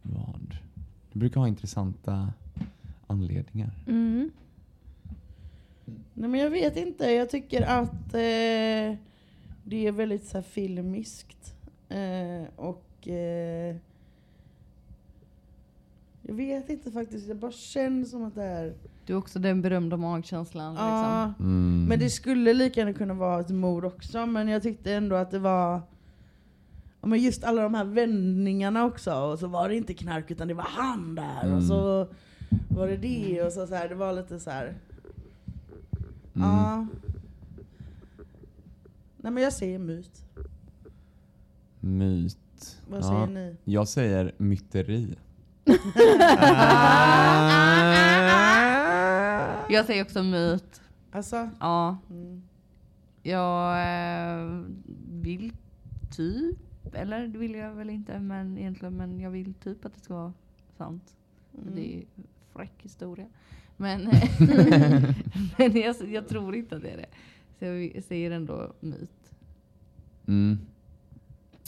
[0.02, 0.58] vad?
[1.12, 2.34] Du brukar ha intressanta
[3.08, 3.72] anledningar.
[3.88, 4.32] Mm.
[6.14, 8.98] Nej men jag vet inte, jag tycker att eh,
[9.64, 11.56] det är väldigt så här, filmiskt.
[11.90, 13.76] Eh, och eh,
[16.22, 18.74] jag vet inte faktiskt, det bara känns som att det är...
[19.06, 20.74] Du är också den berömda magkänslan.
[20.74, 21.34] Liksom.
[21.40, 21.86] Mm.
[21.90, 25.32] men det skulle lika gärna kunna vara ett mord också, men jag tyckte ändå att
[25.32, 25.82] det var
[27.04, 30.54] men just alla de här vändningarna också, och så var det inte knark utan det
[30.54, 31.58] var han där, Mm.
[31.58, 32.08] och så
[32.70, 34.66] var det det, och så, så här, det var lite så här.
[34.66, 36.48] Mm.
[36.50, 36.88] Ja.
[39.18, 40.24] Nej men jag säger myt.
[41.80, 42.38] Myt.
[42.90, 43.04] Vad Ja.
[43.04, 43.56] säger ni?
[43.64, 45.16] Jag säger myteri.
[49.70, 50.82] Jag säger också myt.
[51.12, 51.50] Alltså?
[51.60, 52.42] Ja, Mm.
[53.24, 54.62] jag eh,
[55.22, 55.54] vill
[56.12, 56.58] typ,
[56.94, 60.14] eller det vill jag väl inte, men egentligen, men jag vill typ att det ska
[60.14, 60.34] vara
[60.78, 61.16] sant.
[61.62, 61.76] Mm.
[61.76, 62.04] Det är ju
[62.54, 63.26] fräck historia.
[63.78, 64.02] Men,
[65.58, 67.10] men jag, jag tror inte att det är det.
[67.60, 69.32] Så jag säger ändå myt.
[70.28, 70.60] Mm.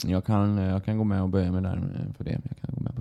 [0.06, 2.32] Jag, kan, jag kan gå med och böja mig där eh, för det.
[2.32, 2.92] Jag kan gå med.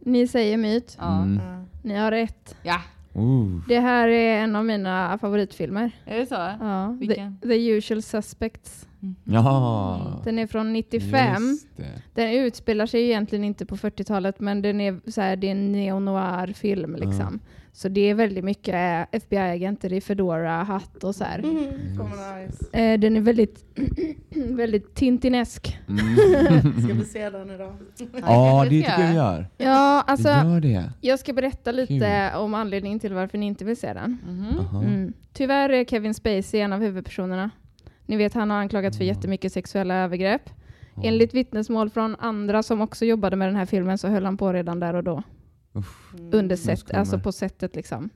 [0.00, 0.96] Ni säger myt.
[1.00, 1.22] Ja.
[1.22, 1.40] Mm.
[1.46, 1.64] Ja.
[1.82, 2.56] Ni har rätt.
[2.62, 2.80] ja,
[3.16, 3.60] Uh.
[3.68, 5.90] Det här är en av mina favoritfilmer.
[6.04, 6.34] är det så?
[6.34, 7.38] Ja, the, Vilken?
[7.42, 8.86] the Usual Suspects.
[9.24, 10.20] Jaha.
[10.24, 11.42] Den är från 95.
[11.42, 12.02] Just det.
[12.14, 15.72] Den utspelar sig egentligen inte på 40-talet men den är, så här, det är en
[15.72, 16.96] neo-noir-film.
[16.96, 17.40] Liksom.
[17.72, 21.38] Så det är väldigt mycket FBI-agenter i Fedora, hatt och så här.
[21.38, 21.56] Mm.
[21.98, 22.64] Kommer nice.
[22.72, 23.64] Eh, den är väldigt,
[24.34, 25.78] väldigt tintinesk.
[25.88, 26.82] Mm.
[26.84, 27.74] Ska vi se den idag?
[28.26, 29.14] Ja, det tycker jag vi jag.
[29.14, 29.48] gör.
[29.58, 30.92] Ja, alltså vi gör det.
[31.00, 32.40] jag ska berätta lite Kul.
[32.40, 34.18] om anledningen till varför ni inte vill se den.
[34.60, 34.82] Aha.
[34.82, 35.12] Mm.
[35.32, 37.50] Tyvärr är Kevin Spacey en av huvudpersonerna.
[38.06, 39.16] Ni vet han har anklagats för Mm.
[39.16, 40.50] jättemycket sexuella övergrepp.
[41.02, 44.52] Enligt vittnesmål från andra som också jobbade med den här filmen så höll han på
[44.52, 45.22] redan där och då.
[45.72, 46.14] Uff.
[46.18, 46.30] Mm.
[46.32, 47.00] Under set, kommer.
[47.00, 48.10] alltså på sättet liksom.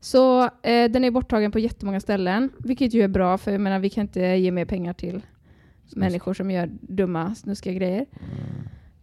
[0.00, 3.78] Så eh, den är borttagen på jättemånga ställen, vilket ju är bra för jag menar
[3.78, 5.22] vi kan inte ge mer pengar till
[5.96, 8.06] människor som gör dumma snuskiga grejer.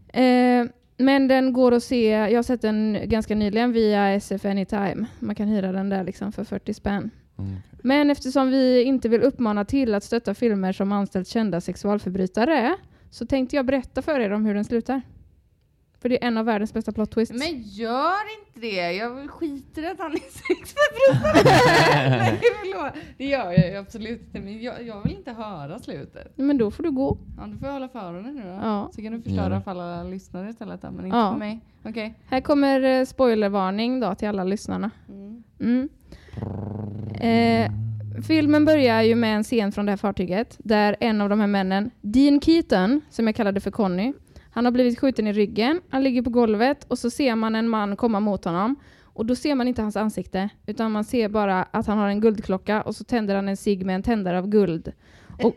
[0.08, 0.66] Eh,
[0.98, 5.06] men den går att se, jag har sett den ganska nyligen via SF Anytime.
[5.20, 7.10] Man kan hyra den där liksom för 40 spänn.
[7.38, 7.56] Mm.
[7.84, 12.76] Men eftersom vi inte vill uppmana till att stötta filmer som anställt kända sexualförbrytare
[13.10, 15.02] så tänkte jag berätta för er om hur den slutar.
[16.04, 17.36] För det är en av världens bästa plot twists.
[17.40, 18.92] Men gör inte det!
[18.92, 21.44] Jag skiter i att han är sex med brorsan.
[22.10, 22.94] Nej förlåt.
[23.18, 24.40] Det gör jag ju absolut inte.
[24.40, 26.32] Men jag, jag vill inte höra slutet.
[26.36, 27.18] Men då får du gå.
[27.38, 28.48] Ja, du får jag hålla för öronen nu då.
[28.50, 28.90] Ja.
[28.96, 31.32] Så kan du förstöra för alla lyssnare istället men inte Ja.
[31.32, 31.60] för mig.
[31.86, 32.16] Okej.
[32.30, 34.92] Här kommer eh, spoilervarning då till alla lyssnarna.
[35.60, 35.90] Mm.
[37.20, 37.72] Eh,
[38.28, 41.48] filmen börjar ju med en scen från det här fartyget där en av de här
[41.48, 44.14] männen, Dean Keaton, som jag kallade för Conny,
[44.54, 47.70] han har blivit skjuten i ryggen, han ligger på golvet och så ser man en
[47.70, 51.64] man komma mot honom och då ser man inte hans ansikte utan man ser bara
[51.64, 54.48] att han har en guldklocka och så tänder han en cigg med en tändare av
[54.48, 54.92] guld.
[55.44, 55.56] Och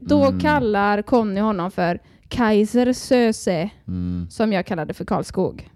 [0.00, 0.40] då Mm.
[0.40, 4.26] kallar Conny honom för Kaiser Söze Mm.
[4.30, 5.70] som jag kallade för Karlskog.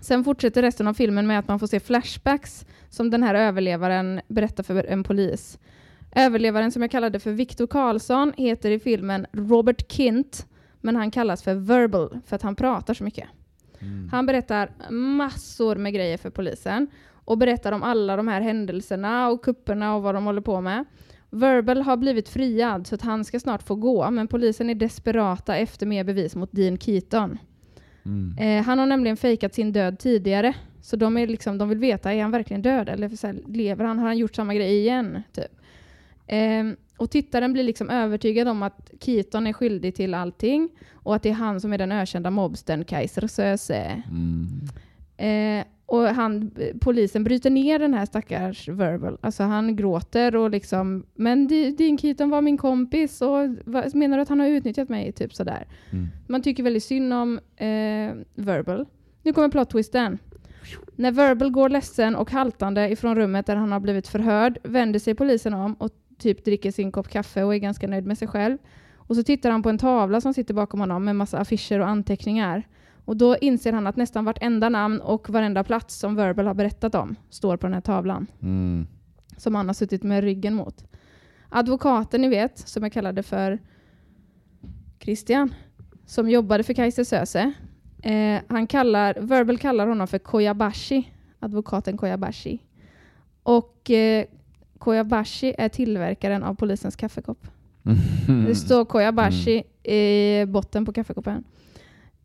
[0.00, 4.20] Sen fortsätter resten av filmen med att man får se flashbacks som den här överlevaren
[4.28, 5.58] berättar för en polis.
[6.14, 10.46] Överlevaren som jag kallade för Viktor Karlsson heter i filmen Robert Kint,
[10.86, 13.28] men han kallas för Verbal för att han pratar så mycket.
[13.78, 14.08] Mm.
[14.12, 16.86] Han berättar massor med grejer för polisen
[17.24, 20.84] och berättar om alla de här händelserna och kupperna och vad de håller på med.
[21.30, 25.56] Verbal har blivit friad så att han ska snart få gå, men polisen är desperata
[25.56, 27.38] efter mer bevis mot Dean Keaton.
[28.04, 28.38] Mm.
[28.38, 32.12] Eh, han har nämligen fejkat sin död tidigare, så de, är liksom, de vill veta,
[32.12, 32.88] är han verkligen död?
[32.88, 33.98] Eller lever han?
[33.98, 35.22] Har han gjort samma grej igen?
[35.32, 35.60] Typ.
[36.26, 41.22] Ehm, och tittaren blir liksom övertygad om att Keaton är skyldig till allting och att
[41.22, 44.02] det är han som är den ökända mobstern Kaiser Söze.
[44.10, 44.46] Mm.
[45.16, 49.18] Eh, och han, polisen bryter ner den här stackars Verbal.
[49.20, 54.16] Alltså han gråter och liksom, men di- din Keaton var min kompis och vad, menar
[54.16, 55.12] du att han har utnyttjat mig?
[55.12, 55.66] Typ sådär.
[55.90, 56.06] Mm.
[56.26, 58.86] Man tycker väldigt synd om eh, Verbal.
[59.22, 60.18] Nu kommer plot twisten.
[60.96, 65.14] När Verbal går ledsen och haltande ifrån rummet där han har blivit förhörd vänder sig
[65.14, 68.58] polisen om och typ dricker sin kopp kaffe och är ganska nöjd med sig själv.
[68.96, 71.88] Och så tittar han på en tavla som sitter bakom honom med massa affischer och
[71.88, 72.62] anteckningar.
[73.04, 76.94] Och då inser han att nästan vartenda namn och varenda plats som Verbal har berättat
[76.94, 78.86] om står på den här tavlan Mm.
[79.36, 80.84] som han har suttit med ryggen mot.
[81.48, 83.58] Advokaten ni vet, som jag kallade för
[85.00, 85.54] Christian,
[86.06, 87.52] som jobbade för Kaiser Söze.
[88.02, 92.58] Eh, han kallar, Verbal kallar honom för Koyabashi, advokaten Koyabashi.
[93.42, 94.24] Och eh,
[94.78, 97.46] Koyabashi är tillverkaren av polisens kaffekopp.
[98.46, 101.44] Det står Koyabashi i botten på kaffekoppen.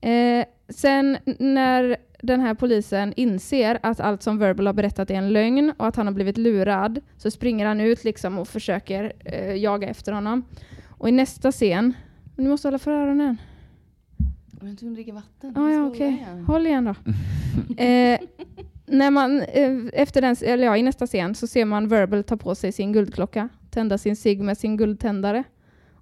[0.01, 5.33] Eh, sen när den här polisen inser att allt som Verbal har berättat är en
[5.33, 9.55] lögn och att han har blivit lurad så springer han ut liksom och försöker eh,
[9.55, 10.43] jaga efter honom.
[10.87, 11.93] Och i nästa scen,
[12.35, 13.37] nu måste hålla för öronen.
[14.59, 15.57] Tvungen att dricka vatten.
[15.57, 16.09] Ah, ja, okej.
[16.09, 16.45] igen.
[16.45, 16.95] Håll igen då.
[17.83, 18.19] eh,
[18.91, 22.37] när man, eh, efter den, eller ja, I nästa scen så ser man Verbal ta
[22.37, 25.43] på sig sin guldklocka, tända sin cigg med sin guldtändare.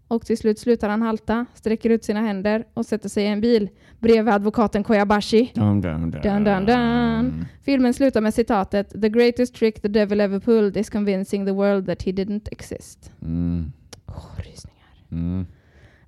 [0.08, 3.42] Och till slut slutar han halta, sträcker ut sina händer och sätter sig i en
[3.42, 5.52] bil bredvid advokaten Koyabashi.
[5.56, 6.22] Dun, dun, dun.
[6.22, 7.46] Dun, dun, dun.
[7.62, 11.86] Filmen slutar med citatet “The greatest trick the devil ever pulled is convincing the world
[11.86, 13.12] that he didn't exist”.
[13.22, 13.72] Mm.
[14.08, 14.88] Åh, rysningar.
[15.12, 15.46] Mm.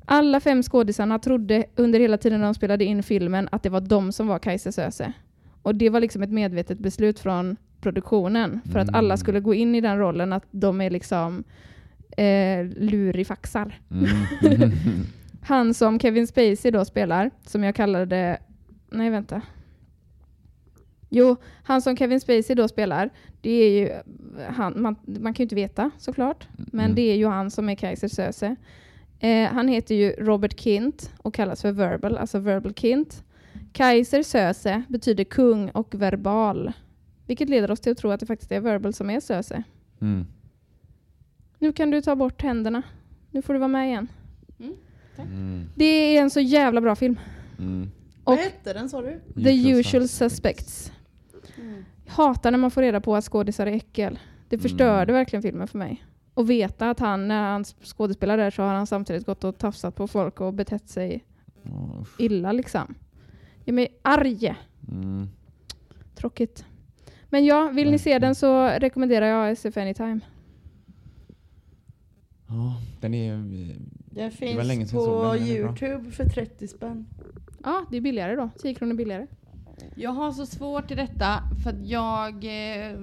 [0.06, 4.12] Alla fem skådisarna trodde under hela tiden de spelade in filmen att det var de
[4.12, 5.13] som var Kaiser Söze.
[5.62, 9.17] Och det var liksom ett medvetet beslut från produktionen för att alla Mm.
[9.17, 11.43] skulle gå in i den rollen att de är liksom
[12.17, 13.80] eh, lurifaxar.
[13.91, 14.06] Mm.
[15.41, 18.38] Han som Kevin Spacey då spelar, som jag kallade...
[18.89, 19.41] Nej, vänta.
[21.10, 23.10] Jo, han som Kevin Spacey då spelar,
[23.41, 23.89] det är ju
[24.50, 26.95] han, man, man kan ju inte veta såklart, men Mm.
[26.95, 28.56] det är ju han som är Kaiser Söze.
[29.19, 33.24] Eh, han heter ju Robert Kint och kallas för Verbal, alltså Verbal Kint.
[33.73, 36.71] Kaiser Söze betyder kung och verbal,
[37.25, 39.63] vilket leder oss till att tro att det faktiskt är Verbal som är Söze.
[40.01, 40.25] Mm.
[41.60, 42.84] Nu kan du ta bort händerna.
[43.31, 44.07] Nu får du vara med igen.
[45.17, 45.69] Mm.
[45.75, 47.19] Det är en så jävla bra film.
[47.60, 47.91] Mm.
[48.23, 49.21] Vad hette den sa du?
[49.43, 50.91] The Usual Suspects.
[52.05, 54.19] Jag hatar när man får reda på att skådisar är äckel.
[54.49, 56.05] Det förstörde verkligen filmen för mig.
[56.34, 59.95] Och veta att han, när han skådespelar där så har han samtidigt gått och tafsat
[59.95, 61.23] på folk och betett sig
[62.17, 62.95] illa liksom.
[63.65, 64.56] Jag är arg.
[64.91, 65.30] Mm.
[66.15, 66.65] Tråkigt.
[67.30, 70.19] Men ja, vill ni se den så rekommenderar jag SF Anytime.
[72.47, 73.34] Ja, den är...
[73.34, 75.69] Den Det var länge finns sedan jag såg på den, den är bra.
[75.69, 77.08] Youtube för 30 spänn.
[77.63, 78.50] Ja, det är billigare då.
[78.62, 79.28] 10 kronor billigare.
[79.95, 82.45] Jag har så svårt i detta för att jag...
[82.45, 83.00] Eh,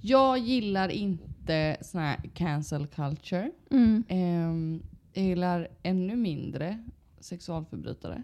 [0.00, 3.50] jag gillar inte sån här cancel culture.
[3.70, 4.04] Mm.
[4.08, 4.82] Ehm,
[5.12, 6.84] jag gillar ännu mindre
[7.22, 8.22] sexualförbrytare.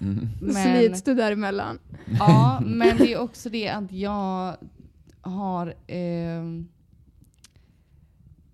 [0.00, 0.28] Mm.
[0.40, 1.78] Men, Slits du däremellan?
[2.18, 4.56] ja, men det är också det att jag
[5.20, 5.74] har...
[5.86, 6.68] ehm,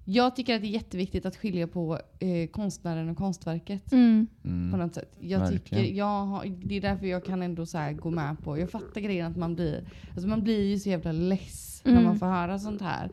[0.04, 3.92] Jag tycker att det är jätteviktigt att skilja på eh, konstnären och konstverket.
[3.92, 4.26] Mm.
[4.42, 4.70] På Mm.
[4.80, 5.14] något sätt.
[5.20, 5.60] Jag Verkligen.
[5.62, 8.70] tycker, jag har, det är därför jag kan ändå så här gå med på, jag
[8.70, 12.04] fattar grejen att man blir, alltså man blir ju så jävla less när Mm.
[12.04, 13.10] man får höra sånt här.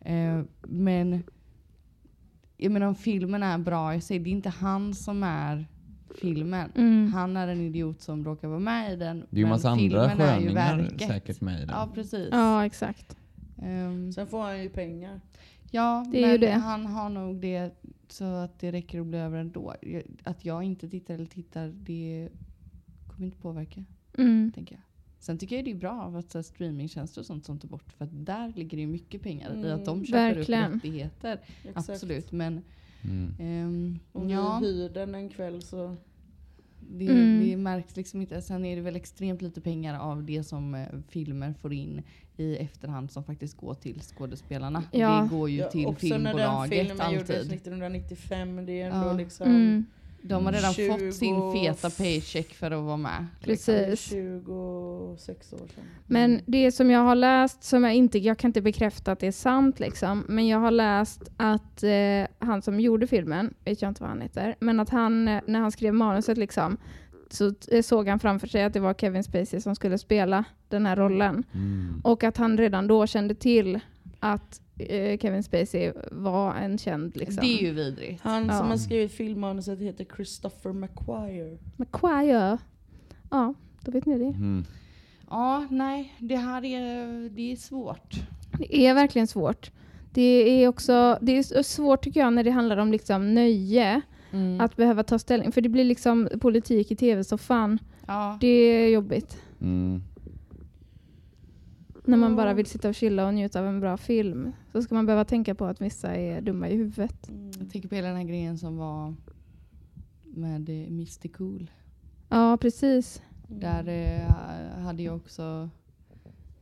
[0.00, 1.22] Eh, men
[2.56, 5.66] jag menar om filmen är bra i sig, det är inte han som är
[6.14, 6.72] filmen.
[6.74, 7.12] Mm.
[7.12, 9.18] Han är en idiot som råkar vara med i den.
[9.30, 11.68] Det är ju men massa andra filmen är ju sköningar säkert med i den.
[11.68, 12.28] Ja precis.
[12.32, 13.16] Ja, exakt.
[13.62, 15.20] Ehm, Sen får han ju pengar.
[15.70, 16.50] ja Det är ju det.
[16.50, 17.74] han har nog det
[18.08, 19.74] så att det räcker att bli över ändå.
[20.24, 22.28] Att jag inte tittar eller tittar, det
[23.06, 23.84] kommer inte påverka.
[24.18, 24.52] Mm.
[24.54, 24.82] tänker jag.
[25.18, 27.92] Sen tycker jag det är bra att så streamingtjänster och sånt som tar bort.
[27.92, 30.64] För att där ligger det ju mycket pengar i att de köper Verkligen.
[30.72, 31.40] upp rättigheter.
[31.64, 31.90] Exakt.
[31.90, 32.32] Absolut.
[32.32, 32.62] Men
[33.04, 33.34] Mm.
[33.38, 35.96] ehm, Om ja, vi hyr den en kväll så...
[36.80, 37.40] det, Mm.
[37.48, 38.42] det märks liksom inte.
[38.42, 42.02] Sen är det väl extremt lite pengar av det som eh, filmer får in
[42.36, 44.82] i efterhand som faktiskt går till skådespelarna.
[44.92, 45.20] Ja.
[45.22, 47.52] Det går ju Ja, till också när den filmbolaget filmen gjordes alltid.
[47.52, 49.12] 1995, det är ändå Ja.
[49.12, 49.46] liksom...
[49.46, 49.84] Mm.
[50.28, 53.26] De har redan 20 fått sin feta paycheck för att vara med.
[53.40, 53.66] Precis.
[54.10, 55.84] Det är 26 år sedan.
[56.06, 59.26] Men det som jag har läst, som jag inte, jag kan inte bekräfta att det
[59.26, 61.90] är sant liksom, men jag har läst att eh,
[62.38, 65.60] han som gjorde filmen, vet jag inte vad han heter, men att han, eh, när
[65.60, 66.76] han skrev manuset liksom,
[67.30, 70.86] så t- såg han framför sig att det var Kevin Spacey som skulle spela den
[70.86, 71.44] här rollen.
[71.54, 72.00] Mm.
[72.04, 73.80] Och att han redan då kände till
[74.20, 74.65] att eh,
[75.20, 77.36] Kevin Spacey var en känd liksom.
[77.40, 78.22] Det är ju vidrigt.
[78.22, 78.58] Han Ja.
[78.58, 81.58] som har skrivit filmmanuset heter Christopher McQuire.
[81.76, 82.58] McQuire.
[83.30, 84.24] Ja, då vet ni det.
[84.24, 84.64] Mm.
[85.30, 88.14] Ja, nej, det här är, det är svårt.
[88.58, 89.70] Det är verkligen svårt.
[90.12, 94.00] Det är också det är svårt tycker jag när det handlar om liksom nöje.
[94.32, 94.60] Mm.
[94.60, 95.52] Att behöva ta ställning.
[95.52, 97.78] För det blir liksom politik i tv-soffan.
[98.06, 98.38] ja.
[98.40, 99.42] Det är jobbigt.
[99.60, 100.02] Mm.
[102.06, 104.52] När man bara vill sitta och chilla och njuta av en bra film.
[104.72, 107.30] Så ska man behöva tänka på att vissa är dumma i huvudet.
[107.58, 109.14] Jag tänker på hela den här grejen som var
[110.24, 111.70] med eh, Mr Cool.
[112.28, 113.22] Ja, precis.
[113.48, 115.70] Där eh, hade jag också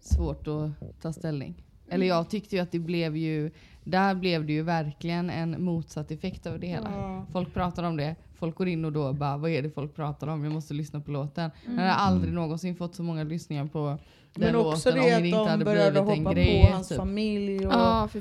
[0.00, 1.64] svårt att ta ställning.
[1.88, 3.50] Eller jag tyckte ju att det blev ju,
[3.84, 6.90] där blev det ju verkligen en motsatt effekt av det hela.
[6.90, 7.26] Ja.
[7.32, 10.26] Folk pratar om det, folk går in och då bara vad är det folk pratar
[10.26, 10.44] om?
[10.44, 11.50] Jag måste lyssna på låten.
[11.66, 13.98] Jag hade aldrig någonsin fått så många lyssningar på
[14.34, 16.62] den Men också låten det att de började hoppa grej.
[16.66, 16.96] på hans typ.
[16.96, 17.72] familj och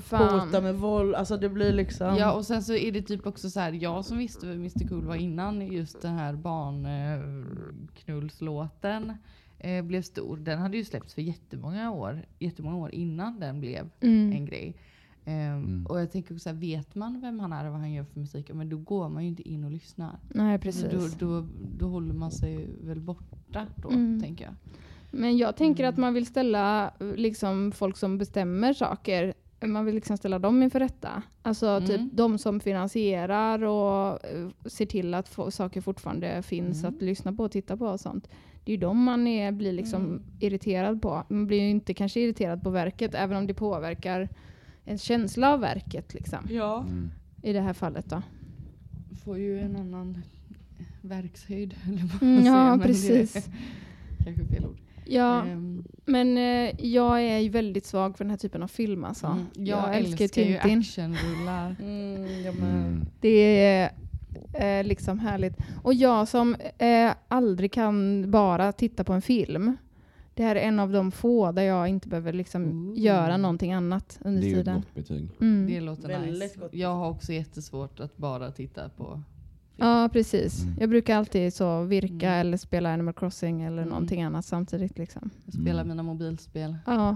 [0.03, 0.39] fan.
[0.39, 1.15] hota med våld.
[1.15, 2.15] Alltså det blir liksom...
[2.17, 4.87] Ja och sen så är det typ också så här, jag som visste vem Mr
[4.87, 9.13] Cool var innan just den här barnknullslåten
[9.59, 10.37] eh, blev stor.
[10.37, 14.31] Den hade ju släppts för jättemånga år, jättemånga år innan den blev Mm.
[14.31, 14.75] en grej.
[15.25, 18.03] Ehm, Och jag tänker också här, vet man vem han är och vad han gör
[18.03, 20.19] för musik, men då går man ju inte in och lyssnar.
[20.29, 20.91] Nej, precis.
[20.91, 24.21] Då, då, då håller man sig väl borta då, Mm.
[24.21, 24.53] tänker jag.
[25.11, 25.89] Men jag tänker Mm.
[25.93, 29.33] att man vill ställa liksom, folk som bestämmer saker,
[29.65, 31.23] man vill liksom ställa dem inför rätta.
[31.41, 31.87] Alltså Mm.
[31.87, 36.95] typ de som finansierar och eh, ser till att få, saker fortfarande finns Mm.
[36.95, 38.27] att lyssna på och titta på och sånt.
[38.63, 40.21] Det är ju de man är, blir liksom Mm.
[40.39, 41.23] irriterad på.
[41.29, 44.29] Man blir ju inte kanske irriterad på verket, även om det påverkar
[44.85, 46.79] en känsla av verket liksom, Ja.
[46.81, 47.11] Mm.
[47.41, 48.09] i det här fallet.
[48.09, 48.21] Då.
[49.23, 50.17] Får ju en annan
[51.01, 51.75] verkshöjd,
[52.21, 53.33] Mm, ja, men det precis.
[54.23, 54.77] Kanske fel ord.
[55.05, 59.03] Ja, Ehm, men eh, jag är ju väldigt svag för den här typen av film
[59.03, 59.27] alltså.
[59.27, 61.75] mm, jag, jag älskar älskar ju actionrullar.
[61.79, 62.23] Mm,
[62.63, 63.05] Mm.
[63.21, 63.91] Det är
[64.53, 65.53] eh, liksom härligt.
[65.83, 69.77] Och jag som eh, aldrig kan bara titta på en film.
[70.35, 72.99] Det här är en av de få där jag inte behöver liksom Ooh.
[72.99, 74.75] göra någonting annat under Det är ett tiden.
[74.75, 75.29] gott betyg.
[75.41, 75.67] Mm.
[75.67, 76.59] Det låter Väldigt nice.
[76.59, 76.73] gott.
[76.73, 79.21] Jag har också jättesvårt att bara titta på
[79.77, 80.63] Ja, precis.
[80.63, 80.75] Mm.
[80.79, 82.39] Jag brukar alltid så virka Mm.
[82.47, 83.89] eller spela Animal Crossing eller Mm.
[83.89, 84.97] någonting annat samtidigt.
[84.97, 85.29] Liksom.
[85.45, 85.87] Jag spelar Mm.
[85.87, 86.75] mina mobilspel.
[86.85, 87.15] Ja,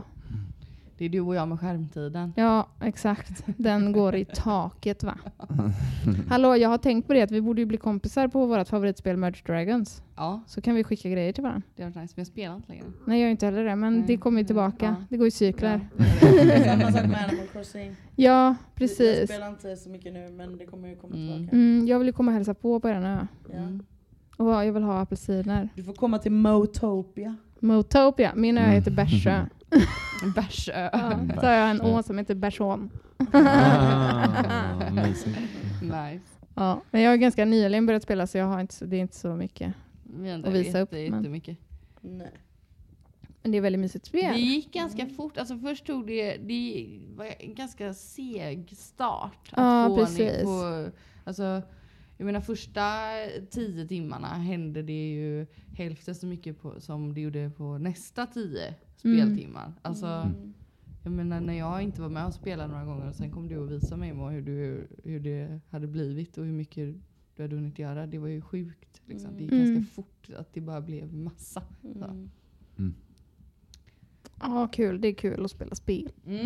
[0.98, 2.34] Det är du och jag med skärmtiden.
[2.36, 3.44] ja, exakt.
[3.58, 5.18] Den går i taket va?
[6.30, 9.18] Hallå, jag har tänkt på det att vi borde ju bli kompisar på vårt favoritspel
[9.18, 10.04] Merge Dragons.
[10.16, 11.62] Ja, Så kan vi skicka grejer till varandra.
[11.76, 12.14] det har varit nice.
[12.16, 12.84] Men jag spelar inte längre.
[13.06, 14.04] Nej, jag gör inte heller det, men Nej.
[14.08, 14.86] det kommer ju tillbaka.
[14.86, 15.06] Ja.
[15.10, 15.88] Det går i cykler.
[15.98, 16.06] Ja.
[16.66, 17.96] Samma sak med Animal Crossing.
[18.16, 19.30] Ja, Jag precis.
[19.30, 21.28] spelar inte så mycket nu men det kommer ju komma Mm.
[21.38, 21.56] tillbaka.
[21.56, 23.28] Mm, jag vill ju komma och hälsa på på er nu.
[23.52, 23.58] Ja.
[23.58, 23.84] Mm.
[24.38, 25.70] Och jag vill ha apelsiner.
[25.76, 27.36] Du får komma till Motopia.
[27.60, 28.32] Motopia.
[28.36, 28.72] Min ö Mm.
[28.76, 29.46] heter Bärsö.
[30.36, 30.90] Bärsö.
[30.94, 32.90] Ja, så har jag en å som heter Bärsån.
[33.34, 35.30] Ah, nice.
[36.56, 39.02] Ja, men jag har ganska nyligen börjat spela så jag har inte, så- det är
[39.02, 39.74] inte så mycket.
[40.04, 41.58] Vi har inte Och visa upp, men- jättemycket.
[42.02, 42.32] Nej.
[43.42, 44.34] Men det är väldigt mysigt spel.
[44.34, 45.38] Det gick ganska fort.
[45.38, 49.50] Alltså först tog det, det var en ganska seg start.
[49.52, 50.44] Att Ja, få precis.
[50.44, 50.86] på,
[51.24, 51.62] alltså,
[52.18, 52.82] jag menar första
[53.52, 55.46] tio timmarna hände det ju
[55.78, 59.74] hälften så mycket på, som det gjorde på nästa tio speltimmar.
[59.82, 60.54] Alltså, Mm.
[61.04, 63.58] Jag menar när jag inte var med och spelade några gånger och sen kom du
[63.58, 66.96] och visade mig hur, du, hur det hade blivit och hur mycket
[67.36, 68.08] du hade hunnit göra.
[68.08, 69.02] Det var ju sjukt.
[69.06, 69.32] Liksom.
[69.38, 69.74] Det gick Mm.
[69.76, 71.64] ganska fort att det bara blev massa.
[71.84, 72.94] Mm.
[74.42, 75.02] Ja, kul.
[75.02, 76.10] Det är kul att spela spel.
[76.26, 76.40] Mm.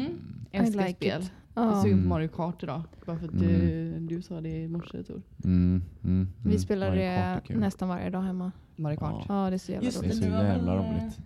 [0.51, 1.21] I Älskar like spel.
[1.21, 1.31] it.
[1.55, 1.81] Jag Ja.
[1.81, 2.09] såg Mm.
[2.09, 2.81] Mario Kart idag.
[3.05, 5.21] Bara för att du, du sa det i morse Tor.
[5.43, 6.59] Mm, mm, Vi mm.
[6.59, 8.51] spelar det nästan varje dag hemma.
[8.75, 9.25] Mario Kart.
[9.27, 10.23] Ja, det är så jävla Just Det är roligt.
[10.23, 11.19] så jävla roligt.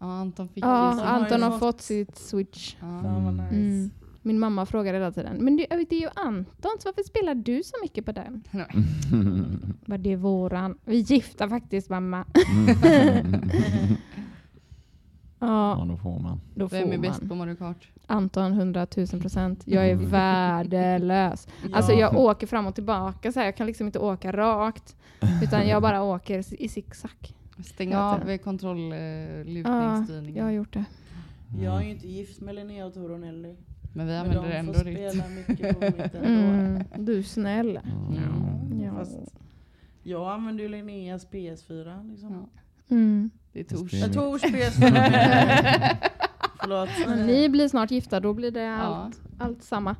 [0.00, 2.76] Ja, Anton fick Ja, ju Anton har fått- fått sitt switch.
[2.80, 3.30] Ja.
[3.30, 3.54] Nice.
[3.54, 3.90] Mm.
[4.22, 7.74] Min mamma frågar hela tiden, men det, det är ju Antons, varför spelar du så
[7.82, 8.42] mycket på den?
[9.86, 10.78] Bara, det är våran.
[10.84, 12.24] Vi är gifta faktiskt mamma.
[15.38, 16.40] ja, Ja, då får man.
[16.54, 17.28] då får Vem är bäst man.
[17.28, 17.88] på Mario Kart?
[18.06, 19.62] Anton 100 000 procent.
[19.66, 21.48] Jag är värdelös.
[21.72, 23.46] Alltså jag åker fram och tillbaka så här.
[23.46, 24.96] Jag kan liksom inte åka rakt.
[25.42, 27.34] Utan jag bara åker i zigzag.
[27.64, 30.04] Stäng av kontroll, eh, Ja,
[30.34, 30.84] jag har gjort det.
[31.62, 33.54] Jag är ju inte gift med Linnea och Tor och Nelly.
[33.94, 34.94] Men vi Men använder de ändå får ditt.
[35.12, 36.28] spela mycket på mitt ändå.
[36.28, 37.78] Mm, du är snäll.
[37.84, 38.84] Ja.
[38.84, 38.92] Ja.
[38.94, 39.18] Fast
[40.02, 42.32] jag använder ju Linneas PS4 liksom.
[42.34, 42.48] Ja.
[42.94, 43.30] Mm.
[43.52, 43.92] Det är tors.
[43.92, 45.96] Jag Tors PS4.
[46.60, 46.88] Förlåt.
[47.06, 48.76] Men ni blir snart gifta, då blir det Ja.
[48.80, 49.96] allt, allt samma.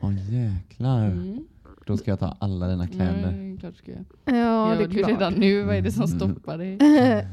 [0.00, 1.04] Åh jäklar.
[1.06, 1.44] Mm.
[1.86, 3.28] Då ska jag ta alla dina kläder.
[3.28, 4.04] Mm, klart ska jag.
[4.24, 4.34] Ja,
[4.74, 5.10] Gör det är klart.
[5.10, 5.62] redan nu?
[5.62, 6.18] Vad är det som Mm.
[6.18, 6.74] stoppar dig?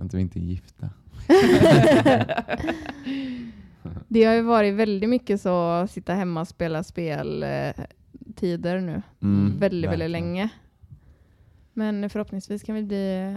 [0.00, 0.90] Att vi inte är gifta.
[4.08, 7.72] Det har ju varit väldigt mycket så sitta hemma och spela spel eh,
[8.34, 9.02] tider nu.
[9.22, 10.48] Mm, väldigt, väldigt länge.
[11.72, 13.36] Men förhoppningsvis kan vi bli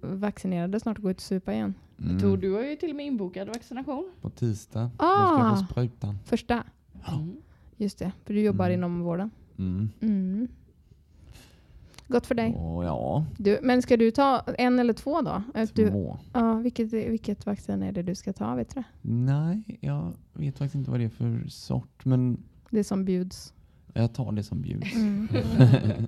[0.00, 1.74] vaccinerade snart och gå ut och supa igen.
[2.00, 2.20] Mm.
[2.20, 4.10] Tor, du har ju till och med inbokad vaccination.
[4.20, 4.90] På tisdag.
[4.96, 5.30] Ah.
[5.30, 6.18] Då ska jag få sprutan.
[6.24, 6.62] Första.
[7.08, 7.36] Mm.
[7.76, 8.78] Just det, för du jobbar Mm.
[8.78, 9.30] inom vården.
[9.60, 9.90] Mm.
[10.00, 10.48] Mm.
[12.08, 12.54] Gott för dig.
[12.56, 15.42] Åh, ja, Du, men ska du ta en eller två då?
[15.74, 18.54] Du, ja, vilket, vilket vaccin är det du ska ta?
[18.54, 18.82] Vet du?
[19.02, 22.04] Nej, jag vet faktiskt inte vad det är för sort.
[22.04, 23.54] Men Det som bjuds.
[23.94, 24.94] jag tar det som bjuds.
[24.94, 25.28] Mm.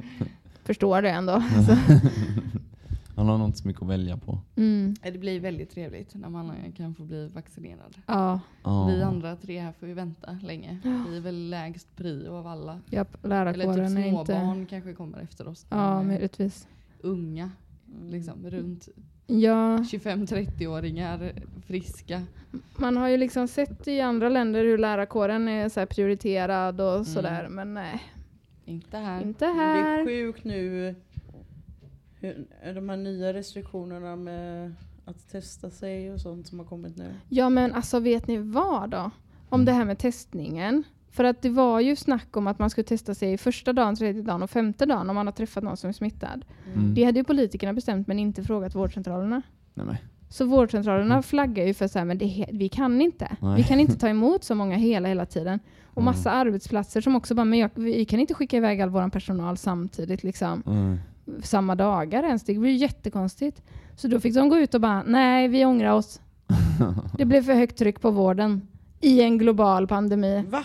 [0.64, 1.32] Förstår det ändå.
[3.16, 4.38] Han har nog inte så mycket att välja på.
[4.56, 4.94] Mm.
[5.02, 7.96] Det blir väldigt trevligt när man kan få bli vaccinerad.
[8.06, 8.40] Ja.
[8.88, 10.78] Vi andra tre här får ju vänta länge.
[11.08, 12.80] Vi är väl lägst prio av alla.
[12.90, 14.10] japp, Eller typ är inte...
[14.10, 15.66] småbarn kanske kommer efter oss.
[15.68, 16.68] Ja, eh, möjligtvis.
[17.00, 17.50] Unga,
[18.02, 18.88] liksom runt
[19.26, 21.32] Ja, 25-30-åringar,
[21.66, 22.22] friska.
[22.76, 26.92] man har ju liksom sett i andra länder hur lärarkåren är så här prioriterad och
[26.92, 27.04] Mm.
[27.04, 27.48] sådär.
[27.50, 28.02] Men nej,
[28.64, 29.22] Inte här.
[29.22, 30.04] inte Men Det är här.
[30.06, 30.94] sjukt nu,
[32.22, 37.14] hur, de här nya restriktionerna med att testa sig och sånt som har kommit nu.
[37.28, 39.10] Ja men alltså vet ni vad då?
[39.48, 40.84] Om det här med testningen.
[41.10, 44.22] För att det var ju snack om att man skulle testa sig första dagen, tredje
[44.22, 46.44] dagen och femte dagen om man har träffat någon som är smittad.
[46.74, 46.94] Mm.
[46.94, 49.42] Det hade ju politikerna bestämt men inte frågat vårdcentralerna.
[49.74, 49.96] Nej, men.
[50.28, 53.36] Så vårdcentralerna flaggar ju för så här, men det, vi kan inte.
[53.40, 53.56] Nej.
[53.56, 55.60] Vi kan inte ta emot så många hela, hela tiden.
[55.94, 59.08] Och massa arbetsplatser som också bara, men jag, vi kan inte skicka iväg all vår
[59.08, 60.62] personal samtidigt liksom.
[60.66, 60.98] Mm.
[61.42, 62.44] Samma dagar ens.
[62.44, 63.62] Det blir ju jättekonstigt.
[63.96, 66.20] Så då fick de gå ut och bara, nej vi ångrar oss.
[67.18, 68.68] Det blev för högt tryck på vården.
[69.00, 70.44] I en global pandemi.
[70.48, 70.64] Va?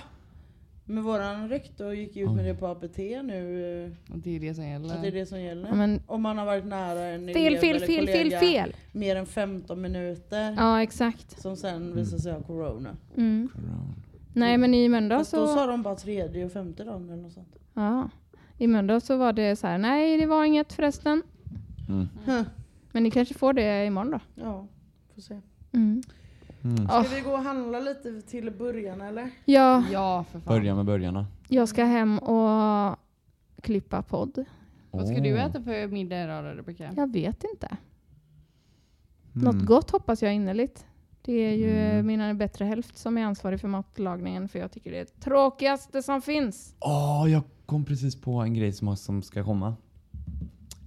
[0.89, 3.86] Men våran rektor gick ju ut med det på APT nu.
[4.10, 5.12] eh, Och det är det som Att det är gäller.
[5.12, 5.68] det som gäller.
[5.70, 8.39] Ja, men, Om man har varit nära en fel, elev fel, eller fel, fel, kollega
[8.39, 8.76] fel.
[8.91, 10.53] mer än 15 minuter.
[10.58, 11.41] Ja, exakt.
[11.41, 12.89] Som sen visar sig ha corona.
[13.18, 13.49] Mm.
[13.53, 13.93] Corona.
[14.34, 15.53] Nej, men i Mölndal Fast då så...
[15.55, 17.55] sa de bara tredje och femte dagen eller något sånt.
[17.74, 18.10] Ja.
[18.58, 21.24] I Mölndal så var det så här, nej det var inget förresten.
[21.89, 22.08] Mm.
[22.26, 22.41] Huh.
[22.91, 24.20] Men ni kanske får det imorgon då?
[24.43, 24.68] Ja,
[25.16, 25.41] får se.
[25.74, 26.03] Mm.
[26.64, 26.88] Mm.
[26.88, 29.30] Ska vi gå och handla lite till början eller?
[29.45, 30.53] Ja, Ja, för fan.
[30.55, 31.26] Börja med börjarna.
[31.47, 32.95] jag ska hem och
[33.62, 34.45] klippa podd.
[34.91, 36.93] Vad ska du äta för middag idag då, Rebecka?
[36.97, 37.68] Jag vet inte.
[39.36, 39.45] Mm.
[39.45, 40.86] Något gott hoppas jag innerligt.
[41.22, 42.08] Det är ju Mm.
[42.08, 46.03] min bättre hälft som är ansvarig för matlagningen för jag tycker det är det tråkigaste
[46.03, 46.76] som finns.
[46.80, 49.76] Åh, jag kom precis på en grej som, som ska komma.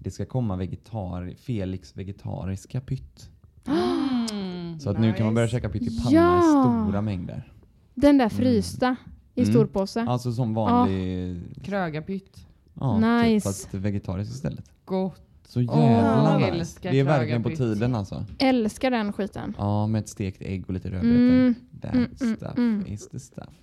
[0.03, 3.31] Det ska komma vegetar Felix vegetariska pytt.
[3.67, 4.81] Mm.
[4.81, 5.57] Så att nu kan man börja Nice.
[5.57, 6.39] käka pytt i panna Ja.
[6.39, 7.53] i stora mängder.
[7.95, 8.31] Den där Mm.
[8.31, 8.97] frysta
[9.35, 9.53] i Mm.
[9.53, 10.01] storpåse.
[10.03, 11.37] Alltså som vanlig...
[11.65, 12.47] Krögarpytt.
[12.75, 13.35] Ja, Nice.
[13.35, 14.71] typ, fast vegetariskt istället.
[14.85, 15.23] Gott.
[15.49, 16.51] Så jävla jag nice.
[16.53, 18.25] älskar Det är verkligen på tiden alltså.
[18.39, 19.55] Älskar den skiten.
[19.59, 21.11] Ja, med ett stekt ägg och lite rödbetor.
[21.15, 21.55] Mm.
[21.83, 22.87] That Mm, mm, stuff mm.
[22.87, 23.55] is the stuff.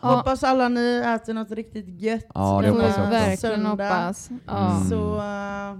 [0.00, 0.08] Ja.
[0.08, 2.26] Hoppas alla ni äter något riktigt gött.
[2.34, 4.30] Ja, det hoppas jag verkligen hoppas.
[4.46, 4.70] Ja.
[4.76, 4.88] Mm.
[4.88, 5.78] Så uh,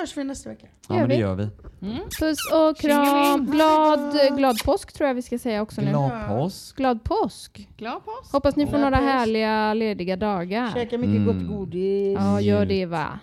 [0.00, 0.66] hörs vi nästa vecka.
[0.88, 1.20] Ja, men det vi.
[1.20, 1.48] gör vi.
[1.82, 1.98] Mm.
[2.20, 3.46] Puss och kram.
[3.46, 5.88] Glad, glad påsk tror jag vi ska säga också nu.
[5.90, 6.76] Glad påsk.
[6.76, 7.68] Glad påsk.
[7.76, 8.32] Glad påsk.
[8.32, 9.08] Hoppas ni får Glad några påsk.
[9.08, 10.70] härliga lediga dagar.
[10.74, 11.26] Käka mycket Mm.
[11.26, 12.18] gott godis.
[12.20, 13.18] Ja, gör det va.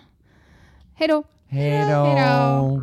[0.94, 1.22] Hej då.
[1.48, 2.82] Hej då.